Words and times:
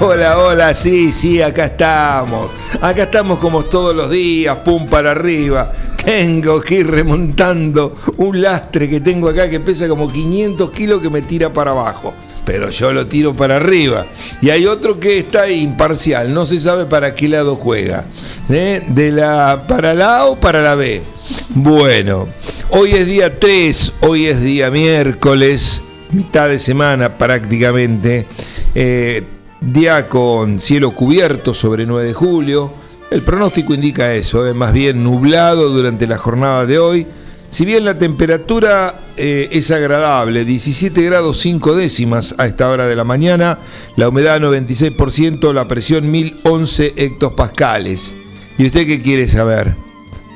Hola, 0.00 0.38
hola, 0.38 0.74
sí, 0.74 1.12
sí, 1.12 1.40
acá 1.40 1.66
estamos. 1.66 2.50
Acá 2.80 3.04
estamos 3.04 3.38
como 3.38 3.64
todos 3.64 3.94
los 3.94 4.10
días, 4.10 4.56
pum 4.58 4.86
para 4.86 5.12
arriba. 5.12 5.72
Tengo 6.04 6.60
que 6.60 6.80
ir 6.80 6.90
remontando 6.90 7.94
un 8.16 8.42
lastre 8.42 8.90
que 8.90 9.00
tengo 9.00 9.28
acá 9.28 9.48
que 9.48 9.60
pesa 9.60 9.88
como 9.88 10.10
500 10.10 10.70
kilos 10.72 11.00
que 11.00 11.10
me 11.10 11.22
tira 11.22 11.52
para 11.52 11.70
abajo. 11.70 12.12
Pero 12.44 12.70
yo 12.70 12.92
lo 12.92 13.06
tiro 13.06 13.36
para 13.36 13.56
arriba. 13.56 14.04
Y 14.42 14.50
hay 14.50 14.66
otro 14.66 14.98
que 14.98 15.18
está 15.18 15.48
imparcial, 15.48 16.34
no 16.34 16.44
se 16.44 16.58
sabe 16.58 16.86
para 16.86 17.14
qué 17.14 17.28
lado 17.28 17.54
juega. 17.54 18.04
¿eh? 18.50 18.82
De 18.88 19.12
la 19.12 19.64
para 19.68 19.94
la 19.94 20.18
A 20.18 20.26
o 20.26 20.40
para 20.40 20.60
la 20.60 20.74
B. 20.74 21.02
Bueno, 21.50 22.28
hoy 22.70 22.90
es 22.92 23.06
día 23.06 23.38
3, 23.38 23.92
hoy 24.00 24.26
es 24.26 24.42
día 24.42 24.70
miércoles, 24.72 25.82
mitad 26.10 26.48
de 26.48 26.58
semana 26.58 27.16
prácticamente. 27.16 28.26
Eh, 28.74 29.22
día 29.66 30.08
con 30.08 30.60
cielo 30.60 30.92
cubierto 30.92 31.54
sobre 31.54 31.86
9 31.86 32.08
de 32.08 32.14
julio. 32.14 32.72
El 33.10 33.22
pronóstico 33.22 33.74
indica 33.74 34.12
eso, 34.14 34.46
es 34.46 34.54
más 34.54 34.72
bien 34.72 35.04
nublado 35.04 35.70
durante 35.70 36.06
la 36.06 36.18
jornada 36.18 36.66
de 36.66 36.78
hoy. 36.78 37.06
Si 37.50 37.64
bien 37.64 37.84
la 37.84 37.96
temperatura 37.96 39.00
eh, 39.16 39.48
es 39.52 39.70
agradable, 39.70 40.44
17 40.44 41.00
grados 41.02 41.38
5 41.38 41.76
décimas 41.76 42.34
a 42.38 42.46
esta 42.46 42.68
hora 42.68 42.88
de 42.88 42.96
la 42.96 43.04
mañana, 43.04 43.58
la 43.96 44.08
humedad 44.08 44.40
96%, 44.40 45.52
la 45.52 45.68
presión 45.68 46.10
1011 46.10 46.94
hectopascales. 46.96 48.16
¿Y 48.58 48.66
usted 48.66 48.86
qué 48.86 49.00
quiere 49.00 49.28
saber? 49.28 49.76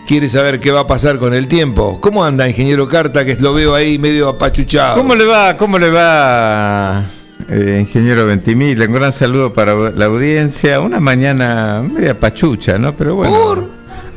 ¿Quiere 0.06 0.28
saber 0.28 0.60
qué 0.60 0.70
va 0.70 0.80
a 0.80 0.86
pasar 0.86 1.18
con 1.18 1.34
el 1.34 1.48
tiempo? 1.48 2.00
¿Cómo 2.00 2.24
anda, 2.24 2.48
ingeniero 2.48 2.86
Carta, 2.86 3.24
que 3.24 3.34
lo 3.34 3.52
veo 3.52 3.74
ahí 3.74 3.98
medio 3.98 4.28
apachuchado? 4.28 4.96
¿Cómo 4.96 5.14
le 5.14 5.24
va? 5.24 5.56
¿Cómo 5.56 5.78
le 5.78 5.90
va? 5.90 7.17
Eh, 7.48 7.78
ingeniero 7.80 8.26
Ventimil, 8.26 8.80
un 8.82 8.92
gran 8.92 9.12
saludo 9.12 9.52
para 9.52 9.90
la 9.90 10.06
audiencia. 10.06 10.80
Una 10.80 11.00
mañana 11.00 11.82
media 11.82 12.18
pachucha, 12.18 12.78
¿no? 12.78 12.96
Pero 12.96 13.14
bueno. 13.16 13.34
¿Por? 13.34 13.58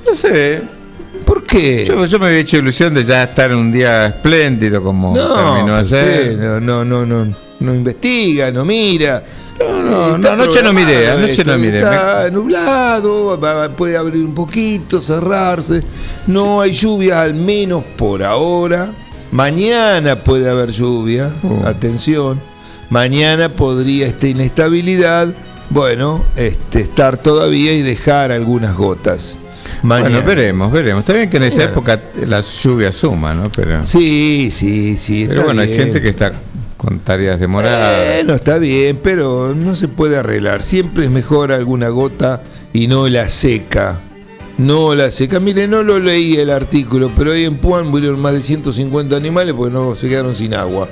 No 0.07 0.15
sé. 0.15 0.61
¿Por 1.25 1.43
qué? 1.43 1.85
Yo, 1.85 2.03
yo 2.05 2.19
me 2.19 2.27
había 2.27 2.39
hecho 2.39 2.57
ilusión 2.57 2.93
de 2.93 3.03
ya 3.03 3.23
estar 3.23 3.53
un 3.55 3.71
día 3.71 4.07
espléndido 4.07 4.83
como 4.83 5.13
terminó 5.13 5.75
ayer. 5.75 6.37
no, 6.37 6.59
no, 6.59 6.83
no, 6.83 7.05
no, 7.05 7.35
no 7.59 7.75
investiga, 7.75 8.51
no 8.51 8.65
mira. 8.65 9.23
No, 9.59 9.83
no, 9.83 10.15
Está 10.15 10.35
no, 10.35 10.43
anoche 10.43 10.63
no 10.63 10.73
miré, 10.73 11.11
anoche 11.11 11.43
no 11.43 11.57
miré. 11.57 11.77
Está 11.77 12.29
nublado, 12.31 13.39
puede 13.77 13.95
abrir 13.95 14.25
un 14.25 14.33
poquito, 14.33 14.99
cerrarse. 14.99 15.81
No 16.27 16.61
hay 16.61 16.71
lluvia, 16.71 17.21
al 17.21 17.35
menos 17.35 17.83
por 17.95 18.23
ahora. 18.23 18.91
Mañana 19.31 20.15
puede 20.21 20.49
haber 20.49 20.71
lluvia, 20.71 21.29
Uh. 21.43 21.65
atención. 21.65 22.41
Mañana 22.91 23.47
podría 23.49 24.05
esta 24.05 24.27
inestabilidad, 24.27 25.33
bueno, 25.69 26.25
este, 26.35 26.81
estar 26.81 27.15
todavía 27.17 27.71
y 27.73 27.81
dejar 27.81 28.31
algunas 28.33 28.75
gotas. 28.75 29.39
Mañana. 29.81 30.09
Bueno, 30.09 30.27
veremos, 30.27 30.71
veremos. 30.73 30.99
Está 30.99 31.13
bien 31.13 31.29
que 31.29 31.37
en 31.37 31.43
esta 31.43 31.55
Bueno. 31.55 31.71
época 31.71 32.01
la 32.27 32.41
lluvia 32.41 32.91
suma, 32.91 33.33
¿no? 33.33 33.43
Pero, 33.55 33.85
Sí, 33.85 34.49
sí, 34.51 34.97
sí. 34.97 35.25
pero 35.27 35.45
bueno, 35.45 35.61
hay 35.61 35.73
gente 35.75 36.01
que 36.01 36.09
está 36.09 36.33
con 36.75 36.99
tareas 36.99 37.39
demoradas. 37.39 38.15
Bueno, 38.15 38.33
está 38.33 38.57
bien, 38.57 38.99
pero 39.01 39.55
no 39.55 39.73
se 39.73 39.87
puede 39.87 40.17
arreglar. 40.17 40.61
Siempre 40.61 41.05
es 41.05 41.11
mejor 41.11 41.53
alguna 41.53 41.87
gota 41.87 42.43
y 42.73 42.87
no 42.87 43.07
la 43.07 43.29
seca. 43.29 44.01
No 44.57 44.93
la 44.95 45.09
seca. 45.11 45.39
Mire, 45.39 45.67
no 45.69 45.81
lo 45.81 45.97
leí 45.97 46.35
el 46.35 46.49
artículo, 46.49 47.09
pero 47.15 47.31
ahí 47.31 47.45
en 47.45 47.55
Puan 47.55 47.87
murieron 47.87 48.19
más 48.19 48.33
de 48.33 48.41
150 48.41 49.15
animales 49.15 49.55
porque 49.55 49.73
no 49.73 49.95
se 49.95 50.09
quedaron 50.09 50.35
sin 50.35 50.53
agua. 50.53 50.89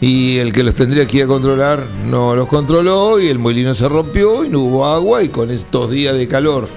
Y 0.00 0.38
el 0.38 0.52
que 0.52 0.62
los 0.62 0.74
tendría 0.74 1.06
que 1.06 1.18
ir 1.18 1.22
a 1.24 1.26
controlar 1.26 1.84
no 2.06 2.36
los 2.36 2.46
controló 2.46 3.18
y 3.20 3.26
el 3.26 3.38
molino 3.38 3.74
se 3.74 3.88
rompió 3.88 4.44
y 4.44 4.48
no 4.48 4.60
hubo 4.60 4.86
agua 4.86 5.22
y 5.22 5.28
con 5.28 5.50
estos 5.50 5.90
días 5.90 6.16
de 6.16 6.28
calor 6.28 6.68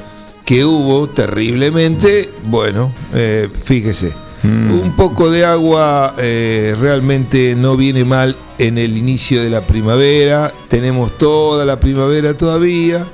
que 0.51 0.65
hubo 0.65 1.07
terriblemente, 1.07 2.29
bueno, 2.45 2.93
eh, 3.13 3.47
fíjese, 3.63 4.11
un 4.43 4.95
poco 4.97 5.29
de 5.29 5.45
agua 5.45 6.15
eh, 6.17 6.75
realmente 6.79 7.55
no 7.55 7.77
viene 7.77 8.03
mal 8.03 8.35
en 8.57 8.77
el 8.77 8.97
inicio 8.97 9.41
de 9.43 9.49
la 9.49 9.61
primavera, 9.61 10.51
tenemos 10.67 11.17
toda 11.17 11.63
la 11.63 11.79
primavera 11.79 12.33
todavía, 12.33 13.05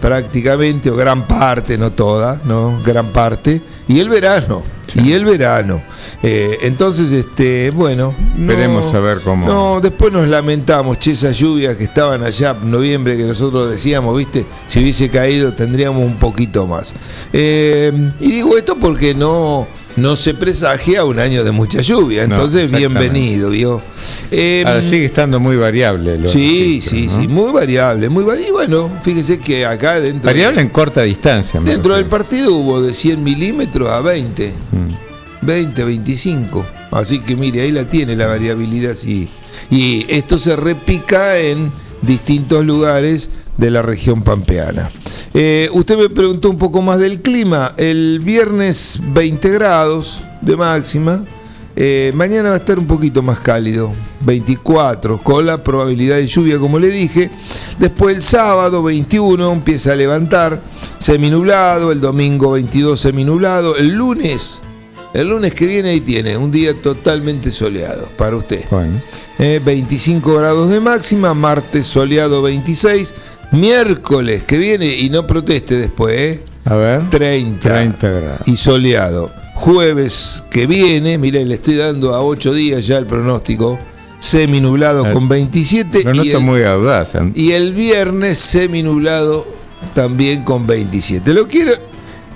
prácticamente, 0.00 0.90
o 0.90 0.96
gran 0.96 1.26
parte, 1.26 1.78
no 1.78 1.92
toda, 1.92 2.40
no, 2.44 2.80
gran 2.84 3.06
parte, 3.06 3.62
y 3.88 4.00
el 4.00 4.08
verano, 4.08 4.62
y 4.94 5.12
el 5.12 5.24
verano. 5.24 5.82
Eh, 6.22 6.58
entonces, 6.62 7.12
este, 7.12 7.70
bueno, 7.70 8.14
no- 8.36 8.46
Veremos 8.46 8.92
a 8.94 9.00
ver 9.00 9.18
cómo- 9.24 9.46
No, 9.46 9.80
después 9.80 10.12
nos 10.12 10.26
lamentamos, 10.28 10.98
che, 10.98 11.12
esas 11.12 11.36
lluvias 11.38 11.76
que 11.76 11.84
estaban 11.84 12.22
allá 12.22 12.56
en 12.62 12.70
noviembre 12.70 13.16
que 13.16 13.24
nosotros 13.24 13.70
decíamos, 13.70 14.16
viste, 14.16 14.46
si 14.66 14.80
hubiese 14.80 15.08
caído 15.10 15.52
tendríamos 15.52 16.04
un 16.04 16.16
poquito 16.16 16.66
más. 16.66 16.92
Eh, 17.32 17.92
y 18.20 18.30
digo 18.32 18.56
esto 18.56 18.76
porque 18.76 19.14
no, 19.14 19.66
no 19.96 20.16
se 20.16 20.34
presagia 20.34 21.04
un 21.04 21.18
año 21.18 21.44
de 21.44 21.50
mucha 21.50 21.80
lluvia, 21.80 22.24
entonces 22.24 22.70
bienvenido, 22.70 23.50
¿vio? 23.50 23.82
Eh, 24.30 24.64
Ahora 24.66 24.82
sigue 24.82 25.04
estando 25.04 25.38
muy 25.40 25.56
variable. 25.56 26.18
los 26.18 26.32
sí, 26.32 26.80
sí, 26.80 27.06
¿no? 27.06 27.20
sí, 27.20 27.28
muy 27.28 27.52
variable, 27.52 28.08
muy 28.08 28.24
variable. 28.24 28.52
Bueno, 28.52 28.90
fíjese 29.02 29.38
que 29.38 29.66
acá 29.66 30.00
dentro, 30.00 30.26
Variable 30.28 30.62
en 30.62 30.68
corta 30.70 31.02
distancia. 31.02 31.60
dentro 31.60 31.94
del 31.94 32.06
partido 32.06 32.54
hubo 32.54 32.80
de 32.80 32.94
100 32.94 33.22
milímetros 33.22 33.90
a 33.90 34.00
20. 34.00 34.48
Mm. 34.72 35.46
20, 35.46 35.84
25. 35.84 36.66
Así 36.92 37.18
que 37.20 37.36
mire, 37.36 37.62
ahí 37.62 37.72
la 37.72 37.88
tiene 37.88 38.16
la 38.16 38.26
variabilidad, 38.26 38.94
sí. 38.94 39.28
Y 39.70 40.06
esto 40.08 40.38
se 40.38 40.56
repica 40.56 41.38
en 41.38 41.70
distintos 42.00 42.64
lugares 42.64 43.28
de 43.56 43.70
la 43.70 43.82
región 43.82 44.22
pampeana. 44.22 44.90
Eh, 45.34 45.68
usted 45.72 45.98
me 45.98 46.08
preguntó 46.08 46.50
un 46.50 46.58
poco 46.58 46.82
más 46.82 46.98
del 46.98 47.20
clima. 47.22 47.74
El 47.76 48.20
viernes 48.20 49.00
20 49.12 49.48
grados 49.50 50.22
de 50.40 50.56
máxima. 50.56 51.24
Eh, 51.74 52.12
mañana 52.14 52.50
va 52.50 52.56
a 52.56 52.58
estar 52.58 52.78
un 52.78 52.86
poquito 52.86 53.22
más 53.22 53.40
cálido, 53.40 53.94
24, 54.26 55.22
con 55.22 55.46
la 55.46 55.64
probabilidad 55.64 56.16
de 56.16 56.26
lluvia, 56.26 56.58
como 56.58 56.78
le 56.78 56.90
dije. 56.90 57.30
Después 57.78 58.16
el 58.16 58.22
sábado 58.22 58.82
21 58.82 59.52
empieza 59.52 59.92
a 59.92 59.96
levantar, 59.96 60.60
seminublado. 60.98 61.92
El 61.92 62.00
domingo 62.00 62.52
22 62.52 63.00
seminublado. 63.00 63.76
El 63.76 63.94
lunes 63.94 64.62
el 65.14 65.28
lunes 65.28 65.54
que 65.54 65.66
viene 65.66 65.90
ahí 65.90 66.00
tiene 66.00 66.38
un 66.38 66.50
día 66.50 66.72
totalmente 66.74 67.50
soleado 67.50 68.08
para 68.16 68.36
usted. 68.36 68.64
Bueno. 68.70 69.00
Eh, 69.38 69.60
25 69.62 70.36
grados 70.36 70.70
de 70.70 70.80
máxima, 70.80 71.34
martes 71.34 71.86
soleado 71.86 72.40
26, 72.42 73.14
miércoles 73.52 74.42
que 74.44 74.58
viene 74.58 74.86
y 74.96 75.08
no 75.10 75.26
proteste 75.26 75.76
después, 75.76 76.18
¿eh? 76.18 76.40
A 76.64 76.74
ver. 76.74 77.10
30, 77.10 77.60
30 77.68 78.08
grados. 78.08 78.40
y 78.48 78.56
soleado. 78.56 79.30
Jueves 79.54 80.42
que 80.50 80.66
viene, 80.66 81.18
mire, 81.18 81.44
le 81.44 81.54
estoy 81.54 81.76
dando 81.76 82.14
a 82.14 82.22
8 82.22 82.52
días 82.54 82.86
ya 82.86 82.98
el 82.98 83.06
pronóstico, 83.06 83.78
seminublado 84.18 85.06
Eh, 85.06 85.12
con 85.12 85.28
27 85.28 86.02
Lo 86.04 86.14
y 86.14 86.16
noto 86.18 86.38
el, 86.38 86.44
muy 86.44 86.62
audaz. 86.62 87.14
¿eh? 87.14 87.30
y 87.34 87.52
el 87.52 87.72
viernes 87.72 88.38
seminublado 88.38 89.46
también 89.94 90.42
con 90.44 90.66
27. 90.66 91.32
Lo 91.34 91.48
quiero, 91.48 91.72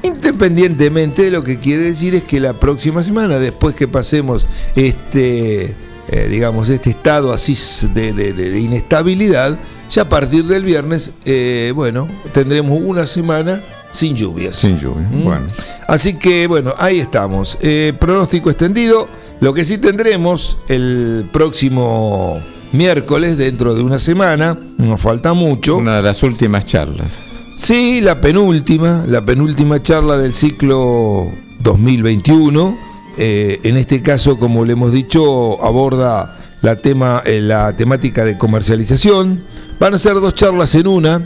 independientemente 0.02 1.22
de 1.22 1.30
lo 1.30 1.42
que 1.44 1.58
quiere 1.58 1.84
decir 1.84 2.14
es 2.14 2.22
que 2.24 2.40
la 2.40 2.52
próxima 2.52 3.02
semana, 3.02 3.38
después 3.38 3.74
que 3.74 3.88
pasemos 3.88 4.46
este, 4.74 5.74
eh, 6.08 6.28
digamos, 6.30 6.68
este 6.68 6.90
estado 6.90 7.32
así 7.32 7.56
de, 7.94 8.12
de- 8.12 8.32
de- 8.32 8.50
de 8.50 8.60
inestabilidad, 8.60 9.58
Ya 9.90 10.02
a 10.02 10.08
partir 10.08 10.44
del 10.44 10.64
viernes, 10.64 11.12
eh, 11.24 11.72
bueno, 11.74 12.08
tendremos 12.32 12.78
una 12.82 13.06
semana 13.06 13.62
sin 13.92 14.14
lluvias. 14.16 14.56
Sin 14.56 14.78
lluvia. 14.78 15.08
¿Mm? 15.10 15.24
Bueno. 15.24 15.46
Así 15.86 16.14
que 16.14 16.46
bueno, 16.46 16.74
ahí 16.78 16.98
estamos. 16.98 17.56
Eh, 17.60 17.92
pronóstico 17.98 18.50
extendido. 18.50 19.08
Lo 19.40 19.54
que 19.54 19.64
sí 19.64 19.78
tendremos 19.78 20.58
el 20.68 21.28
próximo 21.32 22.40
miércoles, 22.72 23.36
dentro 23.36 23.74
de 23.74 23.82
una 23.82 23.98
semana, 23.98 24.58
nos 24.78 25.00
falta 25.00 25.32
mucho. 25.32 25.76
Una 25.76 25.96
de 25.96 26.02
las 26.02 26.22
últimas 26.22 26.64
charlas. 26.64 27.12
Sí, 27.56 28.00
la 28.00 28.20
penúltima, 28.20 29.04
la 29.06 29.24
penúltima 29.24 29.82
charla 29.82 30.18
del 30.18 30.34
ciclo 30.34 31.30
2021. 31.60 32.78
Eh, 33.18 33.60
en 33.62 33.76
este 33.78 34.02
caso, 34.02 34.38
como 34.38 34.64
le 34.64 34.74
hemos 34.74 34.92
dicho, 34.92 35.62
aborda 35.64 36.36
la, 36.60 36.76
tema, 36.76 37.22
eh, 37.24 37.40
la 37.40 37.74
temática 37.74 38.24
de 38.24 38.36
comercialización. 38.36 39.42
Van 39.78 39.92
a 39.92 39.98
ser 39.98 40.14
dos 40.14 40.32
charlas 40.32 40.74
en 40.74 40.86
una. 40.86 41.20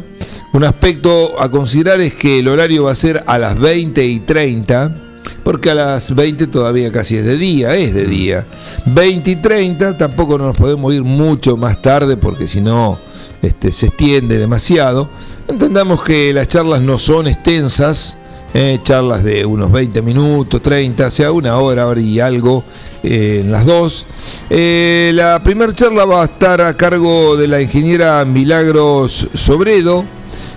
Un 0.52 0.64
aspecto 0.64 1.40
a 1.40 1.48
considerar 1.48 2.00
es 2.00 2.14
que 2.14 2.40
el 2.40 2.48
horario 2.48 2.84
va 2.84 2.92
a 2.92 2.96
ser 2.96 3.22
a 3.28 3.38
las 3.38 3.56
20 3.56 4.04
y 4.04 4.18
30, 4.18 4.96
porque 5.44 5.70
a 5.70 5.74
las 5.76 6.12
20 6.12 6.48
todavía 6.48 6.90
casi 6.90 7.16
es 7.16 7.24
de 7.24 7.36
día, 7.36 7.76
es 7.76 7.94
de 7.94 8.06
día. 8.06 8.44
20 8.86 9.30
y 9.30 9.36
30, 9.36 9.96
tampoco 9.96 10.36
nos 10.36 10.56
podemos 10.56 10.92
ir 10.92 11.04
mucho 11.04 11.56
más 11.56 11.80
tarde, 11.80 12.16
porque 12.16 12.48
si 12.48 12.60
no 12.60 12.98
este, 13.40 13.70
se 13.70 13.86
extiende 13.86 14.36
demasiado. 14.38 15.08
Entendamos 15.46 16.02
que 16.02 16.32
las 16.32 16.48
charlas 16.48 16.80
no 16.80 16.98
son 16.98 17.28
extensas, 17.28 18.18
eh, 18.52 18.80
charlas 18.82 19.22
de 19.22 19.46
unos 19.46 19.70
20 19.70 20.02
minutos, 20.02 20.60
30, 20.60 21.06
o 21.06 21.10
sea, 21.12 21.30
una 21.30 21.56
hora, 21.58 21.86
hora 21.86 22.00
y 22.00 22.18
algo 22.18 22.64
eh, 23.02 23.40
en 23.42 23.52
las 23.52 23.66
dos. 23.66 24.06
Eh, 24.50 25.12
la 25.14 25.42
primera 25.42 25.74
charla 25.74 26.04
va 26.04 26.22
a 26.22 26.24
estar 26.24 26.60
a 26.60 26.76
cargo 26.76 27.36
de 27.36 27.48
la 27.48 27.60
ingeniera 27.60 28.24
Milagros 28.24 29.28
Sobredo, 29.34 30.04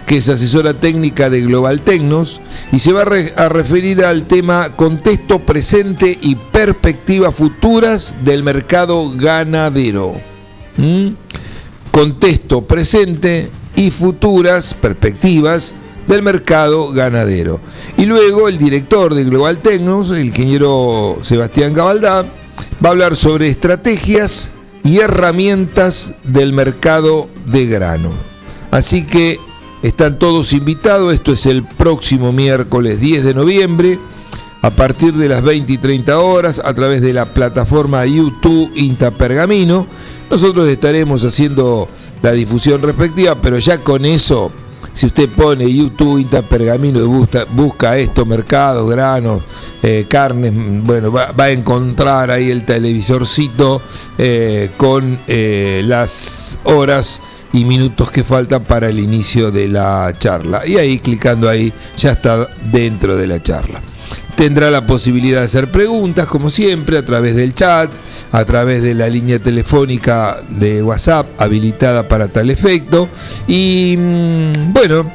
que 0.06 0.18
es 0.18 0.30
asesora 0.30 0.74
técnica 0.74 1.30
de 1.30 1.42
Global 1.42 1.82
Tecnos, 1.82 2.42
y 2.72 2.80
se 2.80 2.92
va 2.92 3.04
a 3.04 3.50
referir 3.50 4.04
al 4.04 4.24
tema 4.26 4.76
contexto 4.76 5.40
presente 5.40 6.18
y 6.22 6.36
perspectivas 6.36 7.34
futuras 7.34 8.18
del 8.24 8.44
mercado 8.44 9.14
ganadero. 9.16 10.14
¿Mm? 10.78 11.10
Contexto 11.92 12.64
presente 12.64 13.50
y 13.76 13.92
futuras 13.92 14.74
perspectivas 14.74 15.76
del 16.08 16.22
mercado 16.22 16.92
ganadero. 16.92 17.60
Y 17.98 18.06
luego 18.06 18.48
el 18.48 18.58
director 18.58 19.14
de 19.14 19.24
Global 19.24 19.60
Tecnos, 19.60 20.12
el 20.12 20.26
ingeniero 20.26 21.18
Sebastián 21.22 21.74
Gabaldá, 21.74 22.24
va 22.84 22.90
a 22.90 22.92
hablar 22.92 23.16
sobre 23.16 23.50
estrategias 23.50 24.52
y 24.84 25.00
herramientas 25.00 26.16
del 26.24 26.54
mercado 26.54 27.30
de 27.46 27.66
grano. 27.66 28.12
Así 28.72 29.06
que 29.06 29.40
están 29.82 30.18
todos 30.18 30.54
invitados, 30.54 31.14
esto 31.14 31.34
es 31.34 31.46
el 31.46 31.64
próximo 31.64 32.32
miércoles 32.32 33.00
10 33.00 33.24
de 33.24 33.34
noviembre, 33.34 34.00
a 34.62 34.70
partir 34.72 35.14
de 35.14 35.28
las 35.28 35.44
20 35.44 35.74
y 35.74 35.78
30 35.78 36.20
horas, 36.20 36.62
a 36.64 36.74
través 36.74 37.02
de 37.02 37.14
la 37.14 37.26
plataforma 37.34 38.06
YouTube 38.06 38.72
Inta 38.76 39.12
Pergamino. 39.12 39.86
Nosotros 40.32 40.68
estaremos 40.68 41.26
haciendo 41.26 41.90
la 42.22 42.32
difusión 42.32 42.82
respectiva, 42.82 43.36
pero 43.42 43.60
ya 43.60 43.80
con 43.80 44.06
eso, 44.06 44.52
si 44.92 45.06
usted 45.06 45.30
pone 45.30 45.72
YouTube 45.72 46.20
Inta 46.20 46.42
Pergamino 46.42 47.06
busca, 47.08 47.46
busca 47.46 47.98
esto, 47.98 48.26
mercados, 48.26 48.90
granos, 48.90 49.44
eh, 49.82 50.06
carnes, 50.08 50.54
bueno, 50.84 51.12
va, 51.12 51.32
va 51.32 51.46
a 51.46 51.52
encontrar 51.52 52.32
ahí 52.32 52.52
el 52.52 52.66
televisorcito 52.66 53.82
eh, 54.18 54.72
con 54.78 55.20
eh, 55.28 55.82
las 55.86 56.60
horas 56.66 57.22
y 57.54 57.66
minutos 57.66 58.10
que 58.10 58.24
faltan 58.24 58.64
para 58.64 58.90
el 58.90 59.00
inicio 59.00 59.52
de 59.52 59.68
la 59.68 60.12
charla. 60.18 60.66
Y 60.66 60.78
ahí 60.78 61.00
clicando 61.00 61.48
ahí 61.48 61.72
ya 61.98 62.12
está 62.12 62.48
dentro 62.72 63.16
de 63.16 63.28
la 63.28 63.42
charla. 63.42 63.82
Tendrá 64.36 64.72
la 64.72 64.86
posibilidad 64.86 65.40
de 65.40 65.46
hacer 65.46 65.72
preguntas, 65.72 66.26
como 66.26 66.50
siempre, 66.50 66.98
a 66.98 67.06
través 67.06 67.36
del 67.36 67.54
chat, 67.54 67.92
a 68.34 68.44
través 68.46 68.82
de 68.82 68.94
la 68.96 69.08
línea 69.08 69.40
telefónica 69.40 70.38
de 70.50 70.84
WhatsApp 70.84 71.26
habilitada 71.40 72.08
para 72.10 72.28
tal 72.28 72.50
efecto. 72.50 73.08
Y 73.48 73.96
mm, 73.98 74.74
bueno, 74.74 75.10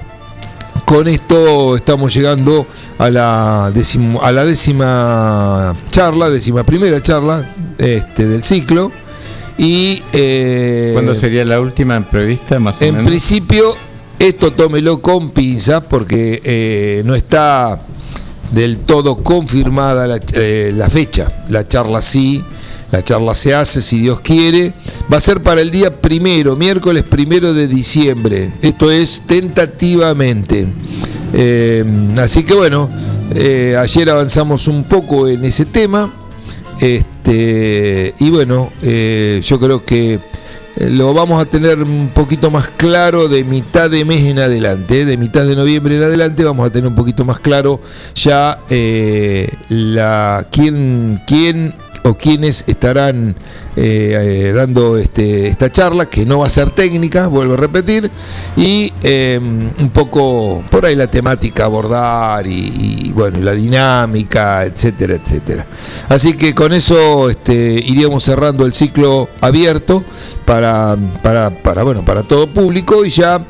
con 0.87 1.07
esto 1.09 1.77
estamos 1.77 2.15
llegando 2.15 2.67
a 2.97 3.11
la, 3.11 3.71
décimo- 3.75 4.21
a 4.23 4.33
la 4.33 4.45
décima 4.45 5.75
charla, 5.91 6.31
décima 6.31 6.65
primera 6.65 7.03
charla 7.03 7.55
este, 7.77 8.27
del 8.27 8.43
ciclo. 8.45 8.91
Y 9.59 10.01
eh, 10.13 10.91
¿Cuándo 10.93 11.15
sería 11.15 11.45
la 11.45 11.61
última 11.61 12.01
prevista, 12.09 12.61
más 12.61 12.81
o 12.81 12.85
en 12.85 12.93
menos? 12.95 13.09
principio, 13.09 13.77
esto 14.21 14.53
tómelo 14.53 15.01
con 15.01 15.31
pinzas 15.31 15.83
porque 15.91 16.41
eh, 16.45 17.03
no 17.05 17.17
está 17.17 17.81
del 18.53 18.79
todo 18.79 19.17
confirmada 19.17 20.07
la, 20.07 20.21
eh, 20.33 20.73
la 20.73 20.89
fecha. 20.89 21.45
La 21.49 21.65
charla 21.65 22.01
sí, 22.01 22.43
la 22.91 23.03
charla 23.03 23.35
se 23.35 23.55
hace 23.55 23.83
si 23.83 24.01
Dios 24.01 24.21
quiere. 24.21 24.73
Va 25.13 25.19
a 25.19 25.21
ser 25.21 25.43
para 25.43 25.61
el 25.61 25.71
día 25.71 26.01
primero, 26.01 26.57
miércoles 26.57 27.03
primero 27.05 27.53
de 27.53 27.69
diciembre. 27.69 28.53
Esto 28.63 28.91
es 28.91 29.23
tentativamente. 29.27 30.67
Eh, 31.35 31.85
así 32.19 32.45
que 32.45 32.55
bueno, 32.55 32.89
eh, 33.35 33.77
ayer 33.79 34.09
avanzamos 34.11 34.69
un 34.69 34.85
poco 34.85 35.29
en 35.29 35.45
ese 35.45 35.67
tema. 35.67 36.13
Este, 36.81 38.15
y 38.21 38.31
bueno, 38.31 38.73
eh, 38.83 39.41
yo 39.43 39.59
creo 39.59 39.85
que 39.85 40.21
lo 40.81 41.13
vamos 41.13 41.41
a 41.41 41.45
tener 41.45 41.83
un 41.83 42.11
poquito 42.15 42.51
más 42.51 42.69
claro 42.69 43.29
de 43.29 43.43
mitad 43.45 43.91
de 43.91 44.05
mes 44.05 44.23
en 44.23 44.39
adelante, 44.39 45.01
¿eh? 45.01 45.05
de 45.05 45.17
mitad 45.17 45.45
de 45.45 45.57
noviembre 45.57 45.97
en 45.97 46.03
adelante 46.03 46.45
vamos 46.45 46.67
a 46.67 46.71
tener 46.71 46.87
un 46.89 46.95
poquito 46.95 47.25
más 47.25 47.41
claro 47.41 47.81
ya 48.15 48.59
eh, 48.71 49.53
la 49.69 50.47
quién, 50.51 51.23
quién 51.27 51.75
o 52.05 52.15
quiénes 52.15 52.65
estarán 52.69 53.37
eh, 53.81 54.49
eh, 54.49 54.53
dando 54.53 54.99
este, 54.99 55.47
esta 55.47 55.71
charla, 55.71 56.07
que 56.07 56.27
no 56.27 56.41
va 56.41 56.47
a 56.47 56.51
ser 56.51 56.71
técnica, 56.71 57.29
vuelvo 57.29 57.55
a 57.55 57.57
repetir, 57.57 58.11
y 58.57 58.93
eh, 59.05 59.39
un 59.41 59.91
poco 59.91 60.65
por 60.69 60.85
ahí 60.85 60.97
la 60.97 61.07
temática 61.07 61.67
abordar 61.67 62.45
y, 62.45 63.05
y, 63.07 63.13
bueno, 63.13 63.39
la 63.39 63.53
dinámica, 63.53 64.65
etcétera, 64.65 65.15
etcétera. 65.15 65.65
Así 66.09 66.35
que 66.35 66.57
con 66.57 66.73
eso 66.73 67.31
este, 67.31 67.55
iríamos 67.55 68.25
cerrando 68.25 68.67
el 68.67 68.75
ciclo 68.75 69.29
abierto 69.41 70.03
para, 70.45 70.97
para, 71.23 71.51
para, 71.51 71.85
bueno, 71.85 72.05
para 72.05 72.25
todo 72.25 72.49
público 72.49 73.05
y 73.05 73.11
ya 73.11 73.41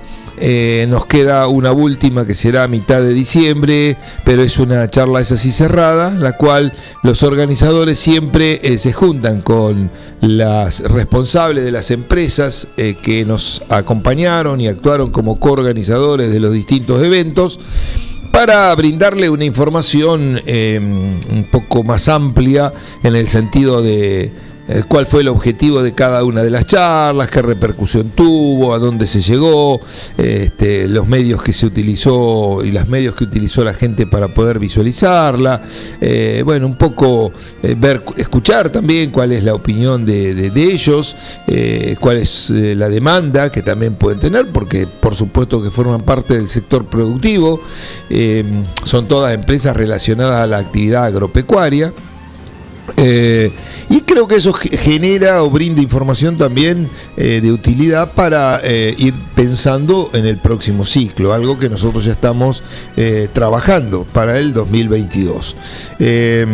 eh, 0.40 0.86
nos 0.88 1.06
queda 1.06 1.46
una 1.48 1.72
última 1.72 2.26
que 2.26 2.34
será 2.34 2.64
a 2.64 2.68
mitad 2.68 3.00
de 3.00 3.12
diciembre, 3.12 3.96
pero 4.24 4.42
es 4.42 4.58
una 4.58 4.88
charla 4.88 5.20
es 5.20 5.32
así 5.32 5.50
cerrada, 5.52 6.10
la 6.10 6.36
cual 6.36 6.72
los 7.02 7.22
organizadores 7.22 7.98
siempre 7.98 8.60
eh, 8.62 8.78
se 8.78 8.92
juntan 8.92 9.42
con 9.42 9.90
las 10.20 10.80
responsables 10.80 11.64
de 11.64 11.72
las 11.72 11.90
empresas 11.90 12.68
eh, 12.76 12.96
que 13.02 13.24
nos 13.24 13.62
acompañaron 13.68 14.60
y 14.60 14.68
actuaron 14.68 15.10
como 15.10 15.38
coorganizadores 15.38 16.32
de 16.32 16.40
los 16.40 16.52
distintos 16.52 17.02
eventos 17.02 17.60
para 18.32 18.74
brindarle 18.74 19.30
una 19.30 19.44
información 19.44 20.40
un 20.46 21.48
poco 21.50 21.82
más 21.82 22.08
amplia 22.08 22.72
en 23.02 23.16
el 23.16 23.26
sentido 23.26 23.82
de 23.82 24.32
eh, 24.68 24.82
cuál 24.86 25.06
fue 25.06 25.22
el 25.22 25.28
objetivo 25.28 25.82
de 25.82 25.94
cada 25.94 26.24
una 26.24 26.42
de 26.42 26.50
las 26.50 26.66
charlas, 26.66 27.28
qué 27.28 27.40
repercusión 27.40 28.10
tuvo, 28.10 28.74
a 28.74 28.78
dónde 28.78 29.06
se 29.06 29.22
llegó, 29.22 29.80
este, 30.18 30.86
los 30.88 31.08
medios 31.08 31.42
que 31.42 31.54
se 31.54 31.64
utilizó 31.64 32.62
y 32.62 32.70
los 32.70 32.86
medios 32.86 33.14
que 33.14 33.24
utilizó 33.24 33.64
la 33.64 33.72
gente 33.72 34.06
para 34.06 34.28
poder 34.28 34.58
visualizarla, 34.58 35.62
eh, 36.02 36.42
bueno, 36.44 36.66
un 36.66 36.76
poco 36.76 37.32
eh, 37.62 37.74
ver, 37.78 38.04
escuchar 38.18 38.68
también 38.68 39.10
cuál 39.10 39.32
es 39.32 39.42
la 39.42 39.54
opinión 39.54 40.04
de, 40.04 40.52
ellos, 40.58 41.16
cuál 42.00 42.18
es 42.18 42.50
la 42.50 42.88
demanda 42.88 43.50
que 43.50 43.62
también 43.62 43.94
pueden 43.94 44.18
tener, 44.20 44.50
porque 44.52 44.86
por 44.86 45.14
supuesto 45.14 45.62
que 45.62 45.70
forman 45.70 46.02
parte 46.02 46.34
del 46.34 46.48
sector 46.50 46.84
productivo, 46.86 47.60
son 48.84 49.08
todas 49.08 49.34
empresas 49.34 49.76
relacionadas 49.76 50.40
a 50.40 50.46
la 50.46 50.58
actividad 50.58 51.04
agropecuaria. 51.04 51.92
Eh, 52.96 53.50
y 53.90 54.00
creo 54.00 54.26
que 54.26 54.36
eso 54.36 54.52
ge- 54.52 54.76
genera 54.76 55.42
o 55.42 55.50
brinda 55.50 55.80
información 55.82 56.36
también 56.38 56.88
eh, 57.16 57.40
de 57.42 57.52
utilidad 57.52 58.12
para 58.12 58.60
eh, 58.64 58.94
ir 58.98 59.14
pensando 59.34 60.10
en 60.14 60.26
el 60.26 60.38
próximo 60.38 60.84
ciclo, 60.84 61.32
algo 61.32 61.58
que 61.58 61.68
nosotros 61.68 62.04
ya 62.04 62.12
estamos 62.12 62.62
trabajando 63.32 64.04
para 64.12 64.38
el 64.38 64.52
2022. 64.52 65.56
Eh, 65.98 66.46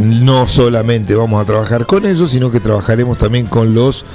no 0.00 0.46
solamente 0.46 1.14
vamos 1.14 1.40
a 1.42 1.44
trabajar 1.44 1.84
con 1.86 2.06
eso, 2.06 2.26
sino 2.26 2.50
que 2.50 2.60
trabajaremos 2.60 3.18
también 3.18 3.46
con 3.46 3.74
los 3.74 4.06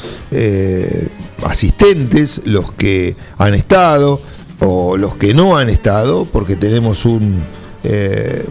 asistentes, 1.44 2.42
los 2.46 2.72
que 2.72 3.16
han 3.38 3.54
estado 3.54 4.20
o 4.60 4.98
los 4.98 5.16
que 5.16 5.34
no 5.34 5.56
han 5.58 5.70
estado, 5.70 6.26
porque 6.26 6.56
tenemos 6.56 7.06
un 7.06 7.44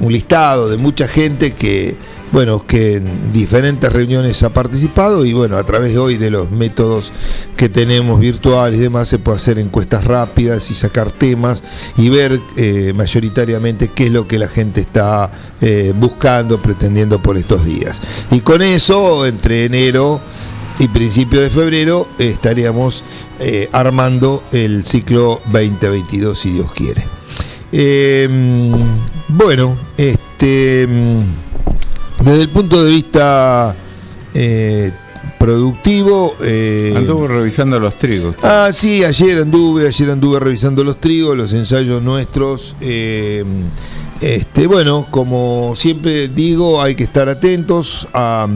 listado 0.09 0.69
de 0.69 0.77
mucha 0.79 1.09
gente 1.09 1.53
que 1.55 1.97
bueno, 2.33 2.67
que 2.67 2.97
en 2.97 3.33
diferentes 3.33 3.93
reuniones 3.93 4.43
ha 4.43 4.51
participado 4.51 5.25
y 5.25 5.33
bueno, 5.33 5.57
a 5.57 5.65
través 5.65 5.93
de 5.93 5.99
hoy 5.99 6.17
de 6.17 6.31
los 6.31 6.51
métodos 6.51 7.13
que 7.57 7.69
tenemos 7.69 8.21
virtuales 8.21 8.79
y 8.79 8.83
demás 8.83 9.09
se 9.09 9.19
puede 9.19 9.37
hacer 9.37 9.59
encuestas 9.59 10.05
rápidas 10.05 10.71
y 10.71 10.75
sacar 10.75 11.13
temas 11.13 11.63
y 11.97 12.09
ver 12.09 12.41
eh, 12.57 12.93
mayoritariamente 12.97 13.89
qué 13.89 14.07
es 14.07 14.13
lo 14.13 14.27
que 14.27 14.39
la 14.39 14.49
gente 14.49 14.81
está 14.81 15.31
eh, 15.61 15.93
buscando, 15.97 16.61
pretendiendo 16.61 17.23
por 17.23 17.37
estos 17.37 17.65
días. 17.65 18.01
Y 18.31 18.41
con 18.41 18.61
eso, 18.61 19.25
entre 19.25 19.65
enero 19.65 20.21
y 20.79 20.89
principio 20.89 21.41
de 21.41 21.49
febrero, 21.49 22.09
estaríamos 22.19 23.05
eh, 23.41 23.69
armando 23.73 24.43
el 24.53 24.85
ciclo 24.85 25.41
2022, 25.53 26.39
si 26.39 26.51
Dios 26.51 26.71
quiere. 26.73 27.07
bueno, 29.29 29.79
este 29.97 30.89
desde 32.23 32.43
el 32.43 32.49
punto 32.49 32.85
de 32.85 32.91
vista 32.91 33.75
eh, 34.35 34.93
productivo. 35.39 36.37
Eh, 36.41 36.95
Anduvo 36.97 37.29
revisando 37.29 37.79
los 37.79 37.95
trigos. 37.97 38.37
Ah, 38.43 38.71
sí, 38.73 39.05
ayer 39.05 39.39
anduve, 39.39 39.89
ayer 39.89 40.11
anduve 40.11 40.41
revisando 40.41 40.85
los 40.85 40.99
trigos, 40.99 41.37
los 41.37 41.53
ensayos 41.53 42.03
nuestros. 42.03 42.77
Eh, 42.81 43.45
este, 44.21 44.67
bueno, 44.67 45.07
como 45.11 45.75
siempre 45.75 46.29
digo, 46.29 46.83
hay 46.83 46.95
que 46.95 47.05
estar 47.05 47.29
atentos 47.29 48.09
a, 48.15 48.47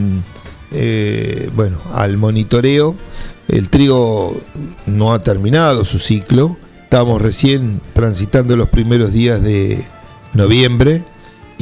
bueno, 1.54 1.78
al 1.92 2.16
monitoreo. 2.16 2.96
El 3.48 3.68
trigo 3.68 4.40
no 4.86 5.12
ha 5.12 5.22
terminado 5.22 5.84
su 5.84 5.98
ciclo. 5.98 6.56
Estamos 6.84 7.20
recién 7.20 7.80
transitando 7.92 8.56
los 8.56 8.68
primeros 8.68 9.12
días 9.12 9.42
de 9.42 9.84
noviembre 10.34 11.04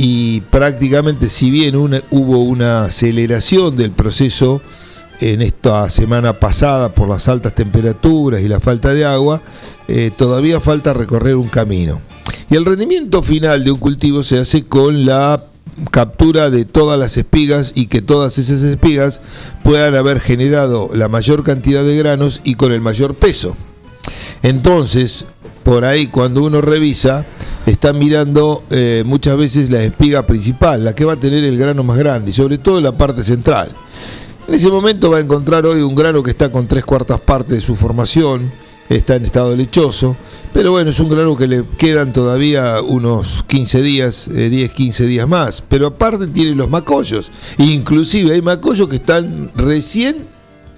y 0.00 0.42
prácticamente 0.42 1.28
si 1.28 1.50
bien 1.50 1.74
hubo 1.74 2.38
una 2.44 2.84
aceleración 2.84 3.74
del 3.74 3.90
proceso 3.90 4.62
en 5.20 5.42
esta 5.42 5.90
semana 5.90 6.38
pasada 6.38 6.94
por 6.94 7.08
las 7.08 7.28
altas 7.28 7.52
temperaturas 7.52 8.40
y 8.40 8.46
la 8.46 8.60
falta 8.60 8.94
de 8.94 9.04
agua, 9.04 9.42
eh, 9.88 10.12
todavía 10.16 10.60
falta 10.60 10.94
recorrer 10.94 11.34
un 11.34 11.48
camino. 11.48 12.00
Y 12.48 12.54
el 12.54 12.64
rendimiento 12.64 13.24
final 13.24 13.64
de 13.64 13.72
un 13.72 13.78
cultivo 13.80 14.22
se 14.22 14.38
hace 14.38 14.66
con 14.66 15.04
la 15.04 15.42
captura 15.90 16.48
de 16.48 16.64
todas 16.64 16.96
las 16.96 17.16
espigas 17.16 17.72
y 17.74 17.86
que 17.88 18.00
todas 18.00 18.38
esas 18.38 18.62
espigas 18.62 19.20
puedan 19.64 19.96
haber 19.96 20.20
generado 20.20 20.90
la 20.94 21.08
mayor 21.08 21.42
cantidad 21.42 21.82
de 21.82 21.96
granos 21.96 22.40
y 22.44 22.54
con 22.54 22.70
el 22.70 22.80
mayor 22.80 23.16
peso. 23.16 23.56
Entonces, 24.44 25.26
por 25.64 25.84
ahí 25.84 26.06
cuando 26.06 26.44
uno 26.44 26.60
revisa, 26.60 27.26
está 27.70 27.92
mirando 27.92 28.62
eh, 28.70 29.02
muchas 29.04 29.36
veces 29.36 29.70
la 29.70 29.82
espiga 29.82 30.26
principal, 30.26 30.84
la 30.84 30.94
que 30.94 31.04
va 31.04 31.14
a 31.14 31.20
tener 31.20 31.44
el 31.44 31.58
grano 31.58 31.82
más 31.82 31.98
grande, 31.98 32.30
y 32.30 32.34
sobre 32.34 32.58
todo 32.58 32.80
la 32.80 32.96
parte 32.96 33.22
central. 33.22 33.70
En 34.46 34.54
ese 34.54 34.68
momento 34.68 35.10
va 35.10 35.18
a 35.18 35.20
encontrar 35.20 35.66
hoy 35.66 35.82
un 35.82 35.94
grano 35.94 36.22
que 36.22 36.30
está 36.30 36.50
con 36.50 36.66
tres 36.66 36.84
cuartas 36.84 37.20
partes 37.20 37.56
de 37.56 37.60
su 37.60 37.76
formación, 37.76 38.50
está 38.88 39.16
en 39.16 39.26
estado 39.26 39.54
lechoso, 39.54 40.16
pero 40.54 40.70
bueno, 40.70 40.88
es 40.90 40.98
un 41.00 41.10
grano 41.10 41.36
que 41.36 41.46
le 41.46 41.64
quedan 41.76 42.14
todavía 42.14 42.80
unos 42.80 43.44
15 43.46 43.82
días, 43.82 44.30
10, 44.32 44.52
eh, 44.52 44.72
15 44.74 45.04
días 45.04 45.28
más, 45.28 45.62
pero 45.68 45.88
aparte 45.88 46.26
tiene 46.28 46.54
los 46.54 46.70
macollos, 46.70 47.30
inclusive 47.58 48.32
hay 48.32 48.40
macollos 48.40 48.88
que 48.88 48.96
están 48.96 49.52
recién, 49.54 50.26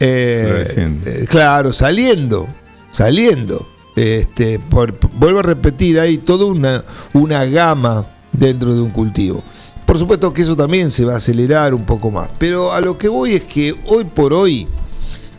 eh, 0.01 1.27
claro, 1.29 1.73
saliendo, 1.73 2.49
saliendo. 2.91 3.70
Este, 3.97 4.59
vuelvo 4.59 5.41
a 5.41 5.43
repetir, 5.43 5.99
hay 5.99 6.19
toda 6.19 6.47
una, 6.47 6.85
una 7.13 7.45
gama 7.45 8.07
dentro 8.33 8.75
de 8.75 8.81
un 8.81 8.91
cultivo. 8.91 9.43
Por 9.85 9.99
supuesto 9.99 10.33
que 10.33 10.43
eso 10.43 10.57
también 10.57 10.91
se 10.93 11.05
va 11.05 11.15
a 11.15 11.17
acelerar 11.17 11.75
un 11.75 11.85
poco 11.85 12.11
más, 12.11 12.29
pero 12.39 12.73
a 12.73 12.81
lo 12.81 12.97
que 12.97 13.09
voy 13.09 13.33
es 13.33 13.43
que 13.43 13.75
hoy 13.87 14.05
por 14.05 14.33
hoy, 14.33 14.69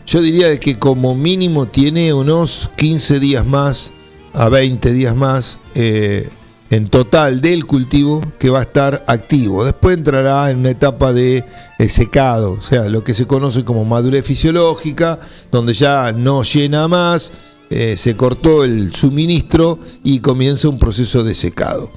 yo 0.06 0.20
diría 0.20 0.58
que 0.60 0.78
como 0.78 1.14
mínimo 1.14 1.66
tiene 1.66 2.12
unos 2.12 2.70
15 2.76 3.18
días 3.18 3.46
más 3.46 3.92
a 4.34 4.48
20 4.48 4.92
días 4.92 5.16
más 5.16 5.58
eh, 5.74 6.28
en 6.70 6.88
total 6.88 7.40
del 7.40 7.66
cultivo 7.66 8.22
que 8.38 8.50
va 8.50 8.60
a 8.60 8.62
estar 8.62 9.04
activo. 9.06 9.64
Después 9.64 9.96
entrará 9.96 10.50
en 10.50 10.58
una 10.58 10.70
etapa 10.70 11.12
de 11.12 11.44
eh, 11.78 11.88
secado, 11.88 12.52
o 12.52 12.62
sea, 12.62 12.88
lo 12.88 13.04
que 13.04 13.14
se 13.14 13.26
conoce 13.26 13.64
como 13.64 13.84
madurez 13.84 14.24
fisiológica, 14.24 15.20
donde 15.50 15.74
ya 15.74 16.12
no 16.12 16.42
llena 16.42 16.88
más 16.88 17.32
eh, 17.72 17.96
se 17.96 18.16
cortó 18.16 18.64
el 18.64 18.94
suministro 18.94 19.78
y 20.04 20.20
comienza 20.20 20.68
un 20.68 20.78
proceso 20.78 21.24
de 21.24 21.34
secado. 21.34 21.90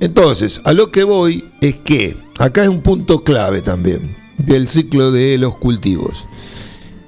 Entonces, 0.00 0.60
a 0.64 0.72
lo 0.72 0.90
que 0.90 1.04
voy 1.04 1.44
es 1.60 1.76
que 1.76 2.16
acá 2.38 2.62
es 2.62 2.68
un 2.68 2.82
punto 2.82 3.22
clave 3.22 3.62
también 3.62 4.16
del 4.38 4.68
ciclo 4.68 5.12
de 5.12 5.38
los 5.38 5.56
cultivos. 5.56 6.26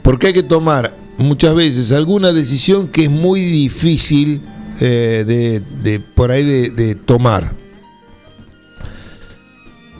Porque 0.03 0.29
hay 0.29 0.33
que 0.33 0.43
tomar 0.43 0.97
muchas 1.19 1.55
veces 1.55 1.93
alguna 1.93 2.33
decisión 2.33 2.89
que 2.89 3.05
es 3.05 3.11
muy 3.11 3.41
difícil 3.41 4.41
eh, 4.81 5.61
de, 5.83 6.01
por 6.01 6.31
ahí 6.31 6.45
de, 6.45 6.71
de 6.71 6.95
tomar. 6.95 7.55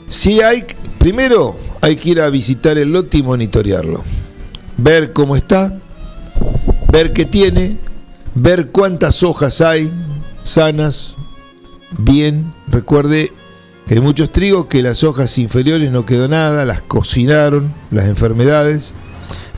Si 0.07 0.41
hay, 0.41 0.63
primero 0.99 1.57
hay 1.81 1.95
que 1.95 2.11
ir 2.11 2.21
a 2.21 2.29
visitar 2.29 2.77
el 2.77 2.91
lote 2.91 3.17
y 3.17 3.23
monitorearlo. 3.23 4.03
Ver 4.77 5.13
cómo 5.13 5.35
está, 5.35 5.79
ver 6.91 7.13
qué 7.13 7.25
tiene, 7.25 7.77
ver 8.35 8.69
cuántas 8.69 9.23
hojas 9.23 9.61
hay 9.61 9.91
sanas, 10.43 11.15
bien. 11.97 12.53
Recuerde 12.67 13.31
que 13.87 13.95
hay 13.95 13.99
muchos 14.01 14.31
trigos 14.31 14.67
que 14.67 14.81
las 14.81 15.03
hojas 15.03 15.37
inferiores 15.37 15.91
no 15.91 16.05
quedó 16.05 16.27
nada, 16.27 16.65
las 16.65 16.81
cocinaron 16.81 17.73
las 17.91 18.05
enfermedades, 18.05 18.93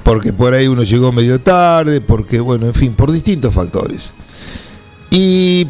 porque 0.04 0.34
por 0.34 0.54
ahí 0.54 0.68
uno 0.68 0.84
llegó 0.84 1.12
medio 1.12 1.40
tarde, 1.40 2.02
porque, 2.02 2.40
bueno, 2.40 2.66
en 2.68 2.74
fin, 2.74 2.94
por 2.94 3.12
distintos 3.12 3.54
factores. 3.54 4.14
Y 5.12 5.68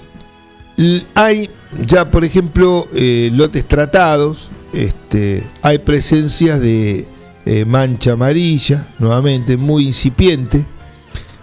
hay 1.13 1.49
ya, 1.85 2.09
por 2.09 2.23
ejemplo, 2.23 2.87
eh, 2.93 3.29
lotes 3.33 3.67
tratados, 3.67 4.49
este, 4.73 5.45
hay 5.61 5.79
presencias 5.79 6.59
de 6.59 7.05
eh, 7.45 7.65
mancha 7.65 8.13
amarilla, 8.13 8.87
nuevamente 8.99 9.57
muy 9.57 9.85
incipiente. 9.85 10.65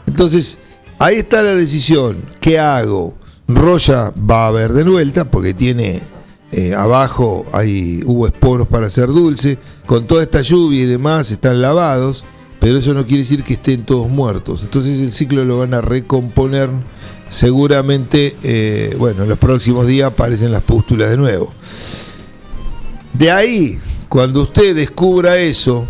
Entonces, 0.06 0.58
Ahí 1.02 1.16
está 1.16 1.42
la 1.42 1.56
decisión. 1.56 2.16
¿Qué 2.38 2.60
hago? 2.60 3.16
Roya 3.48 4.12
va 4.16 4.44
a 4.44 4.46
haber 4.46 4.72
de 4.72 4.84
vuelta 4.84 5.24
porque 5.24 5.52
tiene 5.52 6.00
eh, 6.52 6.76
abajo 6.76 7.44
hubo 8.04 8.28
esporos 8.28 8.68
para 8.68 8.86
hacer 8.86 9.08
dulce. 9.08 9.58
Con 9.84 10.06
toda 10.06 10.22
esta 10.22 10.42
lluvia 10.42 10.84
y 10.84 10.86
demás 10.86 11.32
están 11.32 11.60
lavados, 11.60 12.24
pero 12.60 12.78
eso 12.78 12.94
no 12.94 13.04
quiere 13.04 13.24
decir 13.24 13.42
que 13.42 13.54
estén 13.54 13.84
todos 13.84 14.08
muertos. 14.10 14.62
Entonces 14.62 15.00
el 15.00 15.12
ciclo 15.12 15.44
lo 15.44 15.58
van 15.58 15.74
a 15.74 15.80
recomponer. 15.80 16.70
Seguramente, 17.30 18.36
eh, 18.44 18.94
bueno, 18.96 19.24
en 19.24 19.28
los 19.28 19.38
próximos 19.38 19.88
días 19.88 20.06
aparecen 20.12 20.52
las 20.52 20.62
pústulas 20.62 21.10
de 21.10 21.16
nuevo. 21.16 21.52
De 23.12 23.32
ahí, 23.32 23.76
cuando 24.08 24.42
usted 24.42 24.76
descubra 24.76 25.36
eso, 25.36 25.84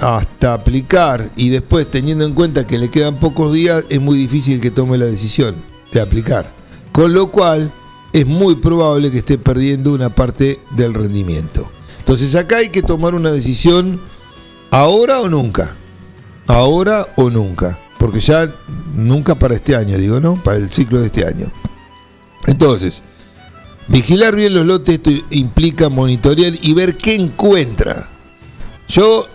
hasta 0.00 0.54
aplicar 0.54 1.30
y 1.36 1.50
después 1.50 1.90
teniendo 1.90 2.24
en 2.24 2.34
cuenta 2.34 2.66
que 2.66 2.78
le 2.78 2.90
quedan 2.90 3.18
pocos 3.18 3.52
días, 3.52 3.84
es 3.88 4.00
muy 4.00 4.16
difícil 4.16 4.60
que 4.60 4.70
tome 4.70 4.98
la 4.98 5.06
decisión 5.06 5.54
de 5.92 6.00
aplicar. 6.00 6.52
Con 6.92 7.14
lo 7.14 7.30
cual 7.30 7.72
es 8.12 8.26
muy 8.26 8.56
probable 8.56 9.10
que 9.10 9.18
esté 9.18 9.38
perdiendo 9.38 9.92
una 9.92 10.10
parte 10.10 10.60
del 10.76 10.94
rendimiento. 10.94 11.70
Entonces 11.98 12.34
acá 12.34 12.58
hay 12.58 12.68
que 12.68 12.82
tomar 12.82 13.14
una 13.14 13.30
decisión 13.30 14.00
ahora 14.70 15.20
o 15.20 15.28
nunca. 15.28 15.76
Ahora 16.46 17.06
o 17.16 17.30
nunca. 17.30 17.78
Porque 17.98 18.20
ya 18.20 18.52
nunca 18.94 19.36
para 19.36 19.54
este 19.54 19.76
año, 19.76 19.96
digo, 19.96 20.20
¿no? 20.20 20.34
Para 20.42 20.58
el 20.58 20.70
ciclo 20.70 21.00
de 21.00 21.06
este 21.06 21.24
año. 21.24 21.50
Entonces, 22.46 23.02
vigilar 23.88 24.34
bien 24.34 24.54
los 24.54 24.66
lotes, 24.66 24.96
esto 24.96 25.10
implica 25.30 25.88
monitorear 25.88 26.52
y 26.60 26.72
ver 26.74 26.96
qué 26.96 27.14
encuentra. 27.14 28.08
Yo 28.88 29.28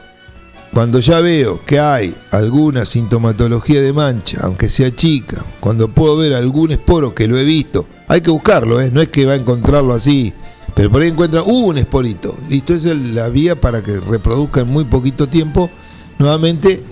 cuando 0.77 0.99
ya 0.99 1.21
veo 1.21 1.59
que 1.65 1.79
hay 1.79 2.13
alguna 2.29 2.85
sintomatología 2.85 3.81
de 3.81 3.93
mancha, 3.93 4.41
aunque 4.43 4.69
sea 4.69 4.95
chica, 4.95 5.43
cuando 5.59 5.87
puedo 5.87 6.17
ver 6.17 6.35
algún 6.35 6.71
esporo 6.71 7.15
que 7.15 7.27
lo 7.27 7.35
he 7.35 7.43
visto, 7.43 7.87
hay 8.07 8.21
que 8.21 8.29
buscarlo, 8.29 8.79
¿eh? 8.79 8.91
no 8.93 9.01
es 9.01 9.07
que 9.07 9.25
va 9.25 9.33
a 9.33 9.37
encontrarlo 9.37 9.91
así, 9.95 10.31
pero 10.75 10.91
por 10.91 11.01
ahí 11.01 11.07
encuentra 11.07 11.41
uh, 11.41 11.51
un 11.51 11.79
esporito. 11.79 12.31
Listo, 12.47 12.75
esa 12.75 12.91
es 12.91 12.99
la 12.99 13.27
vía 13.29 13.59
para 13.59 13.81
que 13.81 13.99
reproduzca 13.99 14.61
en 14.61 14.67
muy 14.67 14.85
poquito 14.85 15.27
tiempo. 15.27 15.71
Nuevamente, 16.19 16.83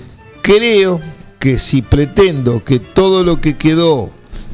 creo 0.42 1.00
que 1.38 1.60
si 1.60 1.84
pretendo 1.84 2.64
que 2.64 2.80
todo 2.80 3.24
lo 3.24 3.40
que 3.40 3.56
quedó 3.56 4.10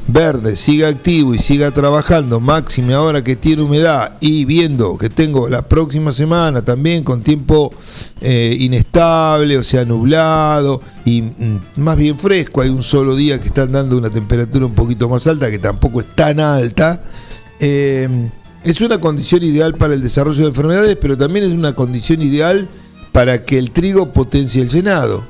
verde 0.08 0.56
siga 0.56 0.88
activo 0.88 1.34
y 1.34 1.38
siga 1.38 1.70
trabajando, 1.70 2.40
máxime 2.40 2.94
ahora 2.94 3.22
que 3.22 3.36
tiene 3.36 3.62
humedad 3.62 4.12
y 4.20 4.44
viendo 4.44 4.98
que 4.98 5.08
tengo 5.08 5.48
la 5.48 5.62
próxima 5.62 6.12
semana 6.12 6.62
también 6.62 7.04
con 7.04 7.22
tiempo 7.22 7.72
eh, 8.20 8.56
inestable, 8.60 9.58
o 9.58 9.64
sea, 9.64 9.84
nublado 9.84 10.80
y 11.04 11.22
mm, 11.22 11.60
más 11.76 11.96
bien 11.96 12.18
fresco, 12.18 12.60
hay 12.60 12.70
un 12.70 12.82
solo 12.82 13.14
día 13.16 13.40
que 13.40 13.48
están 13.48 13.72
dando 13.72 13.96
una 13.96 14.10
temperatura 14.10 14.66
un 14.66 14.74
poquito 14.74 15.08
más 15.08 15.26
alta, 15.26 15.50
que 15.50 15.58
tampoco 15.58 16.00
es 16.00 16.14
tan 16.14 16.40
alta, 16.40 17.02
eh, 17.60 18.30
es 18.64 18.80
una 18.80 18.98
condición 18.98 19.42
ideal 19.42 19.74
para 19.74 19.94
el 19.94 20.02
desarrollo 20.02 20.42
de 20.42 20.48
enfermedades, 20.48 20.96
pero 21.00 21.16
también 21.16 21.44
es 21.44 21.52
una 21.52 21.74
condición 21.74 22.22
ideal 22.22 22.68
para 23.12 23.44
que 23.44 23.58
el 23.58 23.70
trigo 23.70 24.12
potencie 24.12 24.62
el 24.62 24.68
llenado. 24.68 25.24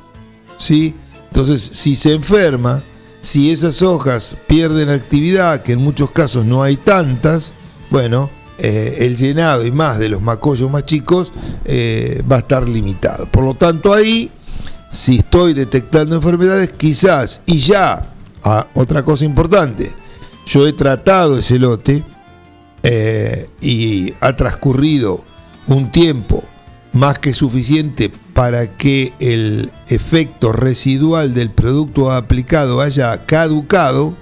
¿sí? 0.57 0.95
Entonces, 1.27 1.61
si 1.61 1.95
se 1.95 2.13
enferma, 2.13 2.83
si 3.23 3.51
esas 3.51 3.81
hojas 3.81 4.35
pierden 4.47 4.89
actividad, 4.89 5.63
que 5.63 5.71
en 5.71 5.79
muchos 5.79 6.11
casos 6.11 6.43
no 6.43 6.61
hay 6.61 6.75
tantas, 6.75 7.53
bueno, 7.89 8.29
eh, 8.57 8.97
el 8.99 9.15
llenado 9.15 9.65
y 9.65 9.71
más 9.71 9.97
de 9.97 10.09
los 10.09 10.21
macollos 10.21 10.69
más 10.69 10.85
chicos 10.85 11.31
eh, 11.63 12.21
va 12.29 12.35
a 12.35 12.39
estar 12.39 12.67
limitado. 12.67 13.25
Por 13.27 13.45
lo 13.45 13.53
tanto, 13.53 13.93
ahí, 13.93 14.29
si 14.91 15.19
estoy 15.19 15.53
detectando 15.53 16.17
enfermedades, 16.17 16.73
quizás, 16.73 17.41
y 17.45 17.59
ya, 17.59 18.13
ah, 18.43 18.67
otra 18.73 19.05
cosa 19.05 19.23
importante, 19.23 19.89
yo 20.45 20.67
he 20.67 20.73
tratado 20.73 21.37
ese 21.37 21.57
lote 21.57 22.03
eh, 22.83 23.49
y 23.61 24.13
ha 24.19 24.35
transcurrido 24.35 25.23
un 25.67 25.93
tiempo 25.93 26.43
más 26.91 27.19
que 27.19 27.33
suficiente 27.33 28.11
para 28.33 28.77
que 28.77 29.13
el 29.19 29.71
efecto 29.87 30.51
residual 30.51 31.33
del 31.33 31.49
producto 31.49 32.11
aplicado 32.11 32.81
haya 32.81 33.25
caducado, 33.25 34.15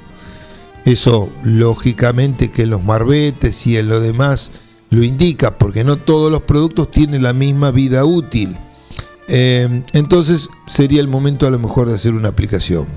eso 0.85 1.29
lógicamente 1.43 2.51
que 2.51 2.63
en 2.63 2.71
los 2.71 2.83
marbetes 2.83 3.65
y 3.67 3.77
en 3.77 3.87
lo 3.87 3.99
demás 3.99 4.51
lo 4.89 5.03
indica, 5.03 5.57
porque 5.57 5.83
no 5.83 5.97
todos 5.97 6.29
los 6.29 6.41
productos 6.41 6.91
tienen 6.91 7.23
la 7.23 7.33
misma 7.33 7.71
vida 7.71 8.03
útil. 8.03 8.57
Eh, 9.29 9.83
entonces 9.93 10.49
sería 10.67 10.99
el 10.99 11.07
momento 11.07 11.47
a 11.47 11.51
lo 11.51 11.59
mejor 11.59 11.87
de 11.87 11.95
hacer 11.95 12.13
una 12.13 12.29
aplicación. 12.29 12.87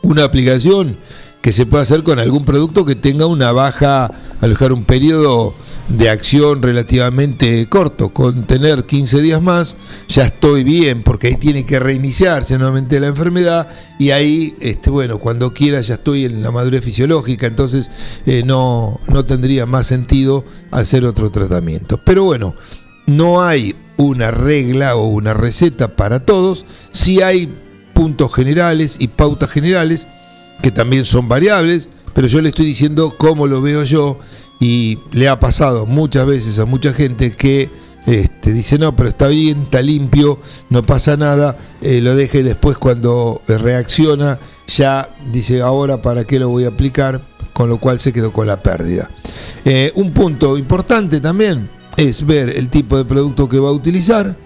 Una 0.00 0.24
aplicación 0.24 0.96
que 1.42 1.50
se 1.50 1.66
puede 1.66 1.82
hacer 1.82 2.04
con 2.04 2.20
algún 2.20 2.44
producto 2.44 2.86
que 2.86 2.94
tenga 2.94 3.26
una 3.26 3.50
baja, 3.50 4.10
alojar 4.40 4.72
un 4.72 4.84
periodo 4.84 5.54
de 5.88 6.08
acción 6.08 6.62
relativamente 6.62 7.68
corto, 7.68 8.10
con 8.10 8.44
tener 8.44 8.86
15 8.86 9.20
días 9.20 9.42
más 9.42 9.76
ya 10.06 10.22
estoy 10.22 10.62
bien, 10.62 11.02
porque 11.02 11.26
ahí 11.26 11.34
tiene 11.34 11.66
que 11.66 11.80
reiniciarse 11.80 12.56
nuevamente 12.56 13.00
la 13.00 13.08
enfermedad 13.08 13.68
y 13.98 14.10
ahí, 14.10 14.54
este, 14.60 14.88
bueno, 14.88 15.18
cuando 15.18 15.52
quiera 15.52 15.80
ya 15.80 15.94
estoy 15.94 16.26
en 16.26 16.42
la 16.42 16.52
madurez 16.52 16.84
fisiológica, 16.84 17.48
entonces 17.48 17.90
eh, 18.24 18.44
no, 18.46 19.00
no 19.08 19.24
tendría 19.24 19.66
más 19.66 19.88
sentido 19.88 20.44
hacer 20.70 21.04
otro 21.04 21.30
tratamiento. 21.32 21.98
Pero 22.04 22.22
bueno, 22.22 22.54
no 23.06 23.42
hay 23.42 23.74
una 23.96 24.30
regla 24.30 24.94
o 24.94 25.06
una 25.06 25.34
receta 25.34 25.96
para 25.96 26.20
todos, 26.24 26.66
si 26.92 27.20
hay 27.20 27.52
puntos 27.94 28.32
generales 28.32 28.96
y 29.00 29.08
pautas 29.08 29.50
generales 29.50 30.06
que 30.62 30.70
también 30.70 31.04
son 31.04 31.28
variables, 31.28 31.90
pero 32.14 32.28
yo 32.28 32.40
le 32.40 32.50
estoy 32.50 32.66
diciendo 32.66 33.14
cómo 33.18 33.46
lo 33.46 33.60
veo 33.60 33.82
yo 33.82 34.18
y 34.60 34.98
le 35.10 35.28
ha 35.28 35.40
pasado 35.40 35.86
muchas 35.86 36.24
veces 36.24 36.58
a 36.58 36.64
mucha 36.64 36.92
gente 36.92 37.32
que 37.32 37.68
este, 38.06 38.52
dice, 38.52 38.78
no, 38.78 38.94
pero 38.96 39.08
está 39.08 39.28
bien, 39.28 39.62
está 39.62 39.82
limpio, 39.82 40.38
no 40.70 40.82
pasa 40.82 41.16
nada, 41.16 41.56
eh, 41.80 42.00
lo 42.00 42.14
deje 42.14 42.40
y 42.40 42.42
después 42.42 42.78
cuando 42.78 43.40
reacciona 43.46 44.38
ya 44.66 45.14
dice, 45.30 45.60
ahora 45.62 46.00
para 46.00 46.24
qué 46.24 46.38
lo 46.38 46.48
voy 46.48 46.64
a 46.64 46.68
aplicar, 46.68 47.20
con 47.52 47.68
lo 47.68 47.78
cual 47.78 48.00
se 48.00 48.12
quedó 48.12 48.32
con 48.32 48.46
la 48.46 48.62
pérdida. 48.62 49.10
Eh, 49.64 49.92
un 49.94 50.12
punto 50.12 50.56
importante 50.56 51.20
también 51.20 51.68
es 51.96 52.24
ver 52.24 52.48
el 52.50 52.68
tipo 52.68 52.96
de 52.96 53.04
producto 53.04 53.48
que 53.48 53.58
va 53.58 53.68
a 53.68 53.72
utilizar, 53.72 54.36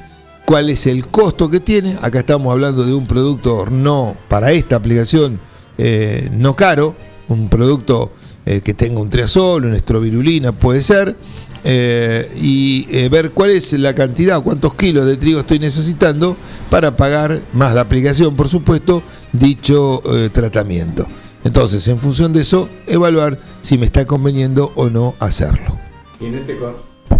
cuál 0.45 0.71
es 0.71 0.87
el 0.87 1.07
costo 1.09 1.51
que 1.51 1.61
tiene, 1.61 1.97
acá 2.03 2.21
estamos 2.21 2.51
hablando 2.53 2.85
de 2.85 2.95
un 2.95 3.07
producto 3.07 3.67
no 3.71 4.17
para 4.29 4.53
esta 4.53 4.77
aplicación, 4.77 5.41
eh, 5.79 6.31
no 6.33 6.57
caro, 6.57 6.97
un 7.29 7.49
producto 7.49 8.13
eh, 8.45 8.61
que 8.63 8.75
tenga 8.75 9.01
un 9.01 9.11
triazol, 9.11 9.67
una 9.67 9.77
estrovirulina, 9.77 10.53
puede 10.53 10.83
ser, 10.83 11.17
eh, 11.65 12.31
y 12.41 13.09
ver 13.09 13.33
cuál 13.33 13.51
es 13.51 13.73
la 13.73 13.95
cantidad, 13.95 14.41
cuántos 14.43 14.75
kilos 14.75 15.05
de 15.07 15.17
trigo 15.17 15.41
estoy 15.41 15.59
necesitando 15.59 16.37
para 16.71 16.97
pagar, 16.97 17.41
más 17.53 17.75
la 17.75 17.81
aplicación, 17.81 18.37
por 18.37 18.49
supuesto, 18.49 19.03
dicho 19.33 20.01
tratamiento. 20.33 21.07
Entonces, 21.43 21.87
en 21.89 21.99
función 21.99 22.33
de 22.33 22.43
eso, 22.43 22.69
evaluar 22.87 23.39
si 23.61 23.79
me 23.79 23.87
está 23.87 24.05
conveniendo 24.05 24.73
o 24.77 24.91
no 24.91 25.15
hacerlo. 25.19 25.77
en 26.21 26.37
este, 26.37 26.57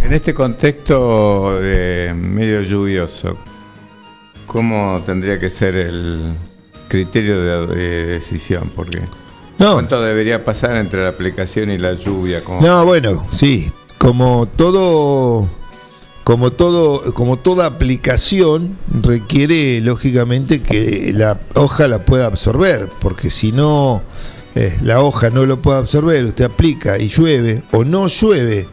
en 0.01 0.13
este 0.13 0.33
contexto 0.33 1.59
medio 1.61 2.63
lluvioso, 2.63 3.37
¿cómo 4.47 5.03
tendría 5.05 5.41
que 5.41 5.51
ser 5.51 5.75
el 5.75 6.35
criterio 6.89 7.67
de 7.67 8.07
decisión? 8.07 8.71
Porque 8.75 9.03
¿Cuánto 9.59 10.03
debería 10.03 10.45
pasar 10.45 10.77
entre 10.77 11.03
la 11.03 11.09
aplicación 11.09 11.71
y 11.71 11.79
la 11.79 11.95
lluvia? 11.95 12.43
No, 12.61 12.85
bueno, 12.85 13.27
sí. 13.31 13.71
Como 13.99 14.47
todo, 14.47 15.49
como 16.25 16.53
todo, 16.53 17.15
como 17.15 17.39
toda 17.39 17.67
aplicación 17.67 18.77
requiere 19.03 19.81
lógicamente 19.81 20.61
que 20.63 21.13
la 21.15 21.41
hoja 21.55 21.89
la 21.89 22.05
pueda 22.05 22.27
absorber, 22.27 22.91
porque 23.01 23.31
si 23.31 23.53
no 23.53 24.03
eh, 24.55 24.77
la 24.83 25.01
hoja 25.01 25.31
no 25.31 25.47
lo 25.47 25.63
puede 25.63 25.79
absorber, 25.79 26.27
usted 26.27 26.45
aplica 26.45 26.99
y 26.99 27.09
llueve 27.09 27.63
o 27.73 27.85
no 27.85 28.09
llueve, 28.09 28.69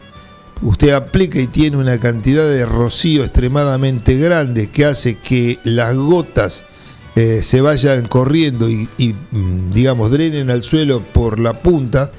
usted 0.62 0.90
aplica 0.90 1.40
y 1.40 1.48
tiene 1.48 1.78
una 1.78 1.98
cantidad 2.00 2.46
de 2.46 2.66
rocío 2.66 3.24
extremadamente 3.24 4.18
grande 4.18 4.70
que 4.70 4.84
hace 4.84 5.18
que 5.18 5.60
las 5.64 5.96
gotas 5.96 6.66
eh, 7.16 7.42
se 7.44 7.62
vayan 7.62 8.08
corriendo 8.08 8.70
y, 8.70 8.88
mm, 9.32 9.72
digamos, 9.72 10.12
drenen 10.12 10.50
al 10.50 10.64
suelo 10.64 11.02
por 11.02 11.40
la 11.40 11.54
punta, 11.54 12.12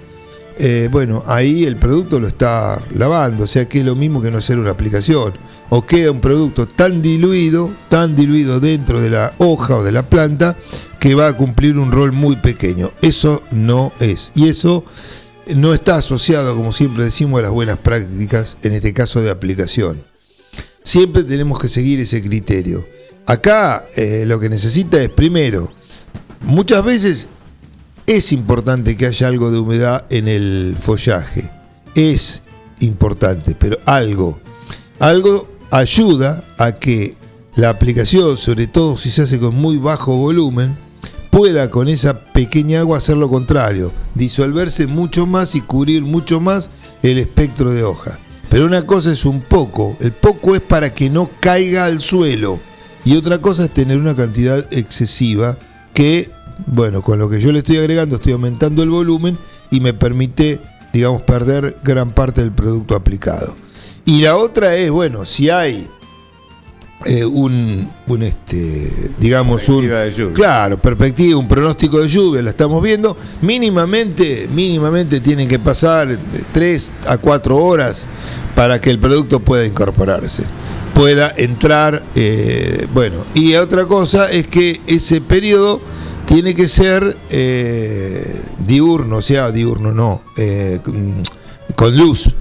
eh, 0.57 0.89
bueno, 0.91 1.25
ahí 1.27 1.65
el 1.65 1.77
producto 1.77 2.21
lo 2.21 2.29
está 2.29 2.81
lavando, 2.95 3.45
o 3.45 3.47
sea 3.47 3.69
que 3.69 3.81
es 3.81 3.85
lo 3.85 3.97
mismo 3.97 4.23
que 4.23 4.31
no 4.31 4.39
hacer 4.39 4.59
una 4.59 4.71
aplicación. 4.71 5.35
O 5.71 5.83
queda 5.85 6.13
un 6.13 6.21
producto 6.21 6.69
tan 6.69 7.03
diluido, 7.03 7.73
tan 7.89 8.15
diluido 8.15 8.61
dentro 8.61 9.01
de 9.01 9.11
la 9.11 9.33
hoja 9.39 9.77
o 9.77 9.83
de 9.83 9.91
la 9.91 10.09
planta, 10.09 10.57
que 11.01 11.15
va 11.15 11.27
a 11.29 11.37
cumplir 11.37 11.79
un 11.79 11.91
rol 11.91 12.13
muy 12.13 12.37
pequeño. 12.37 12.93
Eso 13.03 13.43
no 13.51 13.93
es. 13.99 14.31
Y 14.35 14.49
eso 14.49 14.85
no 15.57 15.75
está 15.75 15.97
asociado, 15.97 16.55
como 16.55 16.73
siempre 16.73 17.05
decimos, 17.05 17.41
a 17.41 17.43
las 17.43 17.51
buenas 17.51 17.79
prácticas, 17.79 18.57
en 18.63 18.73
este 18.73 18.93
caso 18.93 19.21
de 19.21 19.31
aplicación. 19.31 20.05
Siempre 20.85 21.25
tenemos 21.25 21.59
que 21.59 21.69
seguir 21.69 21.99
ese 21.99 22.23
criterio. 22.23 22.87
Acá 23.27 23.87
eh, 23.97 24.25
lo 24.27 24.39
que 24.39 24.51
necesita 24.51 25.01
es, 25.03 25.09
primero, 25.09 25.73
muchas 26.43 26.85
veces 26.85 27.29
es 28.07 28.33
importante 28.33 28.97
que 28.97 29.07
haya 29.07 29.29
algo 29.29 29.51
de 29.51 29.59
humedad 29.59 30.05
en 30.11 30.29
el 30.29 30.77
follaje. 30.79 31.51
Es 31.95 32.43
importante, 32.81 33.55
pero 33.55 33.79
algo. 33.87 34.41
Algo 34.99 35.49
ayuda 35.71 36.45
a 36.59 36.73
que 36.73 37.15
la 37.55 37.71
aplicación, 37.71 38.37
sobre 38.37 38.67
todo 38.67 38.97
si 38.99 39.11
se 39.11 39.23
hace 39.23 39.39
con 39.39 39.55
muy 39.55 39.79
bajo 39.79 40.17
volumen, 40.17 40.77
pueda 41.31 41.71
con 41.71 41.89
esa 41.89 42.25
pequeña 42.27 42.81
agua 42.81 42.99
hacer 42.99 43.17
lo 43.17 43.31
contrario, 43.31 43.91
disolverse 44.15 44.87
mucho 44.87 45.27
más 45.27 45.55
y 45.55 45.63
cubrir 45.63 46.03
mucho 46.03 46.41
más 46.41 46.69
el 47.03 47.19
espectro 47.19 47.73
de 47.73 47.85
hoja. 47.85 48.19
Pero 48.51 48.67
una 48.67 48.85
cosa 48.85 49.13
es 49.13 49.25
un 49.25 49.41
poco, 49.41 49.97
el 50.01 50.13
poco 50.13 50.55
es 50.55 50.61
para 50.61 50.93
que 50.93 51.09
no 51.09 51.31
caiga 51.41 51.87
al 51.87 52.03
suelo 52.03 52.61
y 53.05 53.17
otra 53.17 53.39
cosa 53.39 53.65
es 53.65 53.71
tener 53.71 53.99
una 53.99 54.17
cantidad 54.17 54.67
excesiva 54.73 55.57
que, 55.93 56.31
bueno, 56.67 57.03
con 57.03 57.19
lo 57.19 57.29
que 57.29 57.41
yo 57.41 57.53
le 57.53 57.59
estoy 57.59 57.77
agregando 57.77 58.17
estoy 58.17 58.33
aumentando 58.33 58.83
el 58.83 58.91
volumen 58.91 59.39
y 59.71 59.81
me 59.81 59.93
permite, 59.93 60.59
digamos, 60.93 61.23
perder 61.23 61.77
gran 61.85 62.13
parte 62.13 62.41
del 62.41 62.53
producto 62.53 62.97
aplicado. 62.97 63.57
Y 64.07 64.23
la 64.23 64.37
otra 64.37 64.75
es, 64.75 64.91
bueno, 64.91 65.27
si 65.27 65.51
hay 65.51 65.89
eh, 67.05 67.25
un, 67.25 67.91
un, 68.07 68.23
este, 68.23 68.91
digamos, 69.19 69.69
un, 69.69 69.87
claro, 70.33 70.79
perspectiva, 70.79 71.39
un 71.39 71.49
pronóstico 71.49 72.01
de 72.01 72.09
lluvia, 72.09 72.41
la 72.43 72.51
estamos 72.51 72.83
viendo, 72.83 73.17
mínimamente, 73.43 74.49
mínimamente 74.53 75.21
tienen 75.21 75.47
que 75.47 75.59
pasar 75.59 76.09
de 76.09 76.45
3 76.53 76.93
a 77.07 77.19
4 77.19 77.57
horas 77.57 78.07
para 78.55 78.81
que 78.81 78.91
el 78.91 78.99
producto 78.99 79.41
pueda 79.41 79.67
incorporarse 79.67 80.45
pueda 80.95 81.33
entrar. 81.37 82.03
Eh, 82.15 82.87
bueno, 82.95 83.25
y 83.35 83.55
otra 83.55 83.87
cosa 83.87 84.31
es 84.31 84.47
que 84.47 84.81
ese 84.87 85.21
periodo 85.21 85.81
tiene 86.27 86.55
que 86.55 86.69
ser 86.69 87.17
eh, 87.29 88.41
diurno, 88.67 89.17
o 89.17 89.23
sea, 89.23 89.51
diurno 89.51 89.93
no, 89.93 90.23
eh, 90.37 90.81
con 91.75 91.97
luz. 91.97 92.37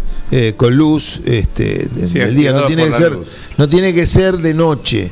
con 0.55 0.75
luz 0.75 1.21
este, 1.25 1.89
del 1.93 2.35
día 2.35 2.53
no 2.53 2.65
tiene 2.65 2.85
que 2.85 2.91
ser 2.91 3.17
no 3.57 3.69
tiene 3.69 3.93
que 3.93 4.07
ser 4.07 4.37
de 4.37 4.53
noche 4.55 5.11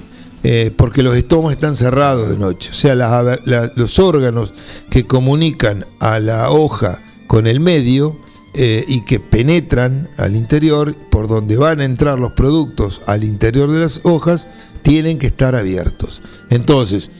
porque 0.75 1.03
los 1.03 1.15
estómagos 1.15 1.53
están 1.53 1.75
cerrados 1.75 2.29
de 2.29 2.37
noche 2.37 2.71
o 2.71 2.73
sea 2.73 2.95
los 2.95 3.99
órganos 3.99 4.51
que 4.89 5.05
comunican 5.05 5.85
a 5.99 6.19
la 6.19 6.49
hoja 6.49 7.03
con 7.27 7.45
el 7.45 7.59
medio 7.59 8.17
eh, 8.53 8.83
y 8.87 9.01
que 9.01 9.19
penetran 9.19 10.09
al 10.17 10.35
interior, 10.35 10.95
por 11.09 11.27
donde 11.27 11.57
van 11.57 11.79
a 11.79 11.85
entrar 11.85 12.19
los 12.19 12.33
productos 12.33 13.01
al 13.05 13.23
interior 13.23 13.71
de 13.71 13.79
las 13.79 14.01
hojas, 14.03 14.47
tienen 14.81 15.19
que 15.19 15.27
estar 15.27 15.55
abiertos. 15.55 16.21
Entonces, 16.49 17.11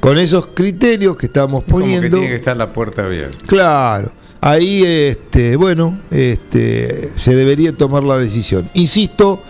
con 0.00 0.18
esos 0.18 0.46
criterios 0.46 1.16
que 1.16 1.26
estamos 1.26 1.64
Como 1.64 1.78
que 1.78 1.84
poniendo. 1.84 2.18
tiene 2.18 2.28
que 2.28 2.36
estar 2.36 2.56
la 2.56 2.72
puerta 2.72 3.06
abierta. 3.06 3.38
Claro, 3.46 4.12
ahí, 4.42 4.82
este, 4.84 5.56
bueno, 5.56 5.98
este, 6.10 7.10
se 7.16 7.34
debería 7.34 7.72
tomar 7.72 8.04
la 8.04 8.18
decisión. 8.18 8.68
Insisto, 8.74 9.42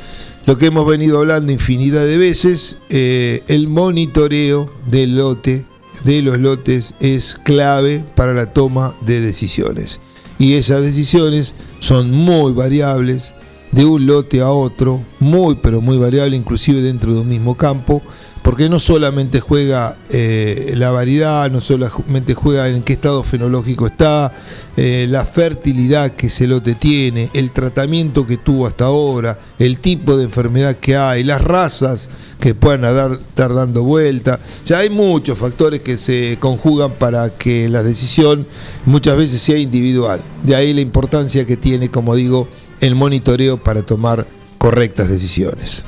lo 0.47 0.57
que 0.57 0.67
hemos 0.67 0.87
venido 0.87 1.19
hablando 1.19 1.51
infinidad 1.51 2.05
de 2.05 2.19
veces, 2.19 2.79
eh, 2.91 3.43
el 3.49 3.67
monitoreo 3.67 4.73
del 4.87 5.17
lote, 5.17 5.65
de 6.05 6.23
los 6.23 6.39
lotes, 6.39 6.95
es 7.01 7.37
clave 7.45 8.05
para 8.15 8.35
la 8.35 8.53
toma 8.53 8.95
de 9.01 9.21
decisiones. 9.21 10.01
Y 10.45 10.57
esas 10.57 10.83
decisiones 10.83 11.55
son 11.79 12.11
muy 12.11 12.53
variables 12.53 13.33
de 13.73 13.87
un 13.87 14.07
lote 14.07 14.43
a 14.43 14.51
otro, 14.51 15.01
muy 15.19 15.55
pero 15.55 15.81
muy 15.81 15.97
variable, 15.97 16.37
inclusive 16.37 16.83
dentro 16.83 17.15
de 17.15 17.21
un 17.21 17.29
mismo 17.29 17.57
campo, 17.57 18.03
porque 18.45 18.69
no 18.69 18.79
solamente 18.79 19.41
juega 19.41 19.97
eh, 20.11 20.75
la 20.77 20.91
variedad, 20.91 21.51
no 21.51 21.63
solamente 21.63 22.35
juega 22.35 22.69
en 22.69 22.83
qué 22.83 22.93
estado 22.93 23.23
fenológico 23.23 23.87
está, 23.87 24.31
eh, 24.77 25.07
la 25.09 25.25
fertilidad 25.25 26.11
que 26.11 26.27
ese 26.27 26.47
lote 26.47 26.75
tiene, 26.75 27.31
el 27.33 27.53
tratamiento 27.53 28.27
que 28.27 28.37
tuvo 28.37 28.67
hasta 28.67 28.85
ahora, 28.85 29.39
el 29.59 29.79
tipo 29.79 30.19
de 30.19 30.25
enfermedad 30.25 30.77
que 30.77 30.95
hay, 30.95 31.25
las 31.25 31.41
razas 31.41 32.11
que 32.39 32.55
puedan 32.55 32.83
dar, 32.83 33.13
estar 33.13 33.55
dando 33.55 33.83
vuelta. 33.83 34.39
Ya 34.67 34.81
hay 34.81 34.91
muchos 34.91 35.39
factores 35.39 35.81
que 35.81 35.97
se 35.97 36.37
conjugan 36.39 36.91
para 36.91 37.31
que 37.31 37.71
la 37.71 37.83
decisión 37.83 38.47
muchas 38.85 39.17
veces 39.17 39.41
sea 39.41 39.57
individual. 39.57 40.21
De 40.43 40.55
ahí 40.55 40.75
la 40.75 40.83
importancia 40.83 41.47
que 41.47 41.57
tiene, 41.57 41.89
como 41.89 42.15
digo, 42.15 42.47
el 42.83 42.95
monitoreo 42.95 43.57
para 43.57 43.81
tomar 43.81 44.27
correctas 44.59 45.09
decisiones. 45.09 45.87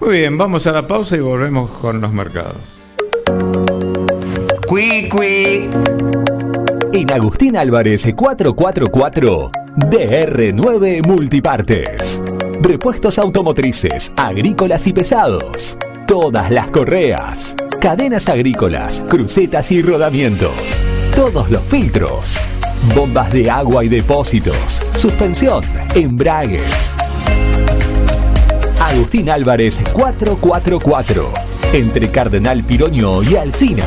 Muy 0.00 0.18
bien, 0.18 0.36
vamos 0.36 0.66
a 0.66 0.72
la 0.72 0.86
pausa 0.86 1.16
y 1.16 1.20
volvemos 1.20 1.70
con 1.70 2.00
los 2.00 2.12
mercados. 2.12 2.56
Cui, 4.66 5.08
cui. 5.08 5.70
En 6.92 7.12
Agustín 7.12 7.56
Álvarez 7.56 8.06
444 8.14 9.50
DR9 9.76 11.06
Multipartes. 11.06 12.20
Repuestos 12.60 13.18
automotrices, 13.18 14.12
agrícolas 14.16 14.86
y 14.86 14.92
pesados. 14.92 15.78
Todas 16.06 16.50
las 16.50 16.68
correas. 16.68 17.54
Cadenas 17.80 18.28
agrícolas, 18.28 19.02
crucetas 19.08 19.72
y 19.72 19.80
rodamientos. 19.80 20.82
Todos 21.14 21.50
los 21.50 21.62
filtros. 21.62 22.40
Bombas 22.94 23.32
de 23.32 23.50
agua 23.50 23.84
y 23.84 23.88
depósitos. 23.88 24.82
Suspensión, 24.94 25.62
embragues. 25.94 26.94
Agustín 28.96 29.28
Álvarez 29.28 29.78
444. 29.92 31.30
Entre 31.74 32.10
Cardenal 32.10 32.64
Piroño 32.64 33.22
y 33.22 33.36
Alcina. 33.36 33.84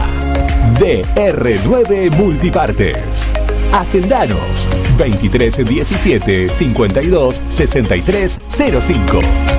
DR9 0.79 2.11
Multipartes. 2.11 3.31
Agendanos 3.73 4.69
2317 4.99 6.49
52 6.49 7.41
63 7.49 8.39
05. 8.47 9.58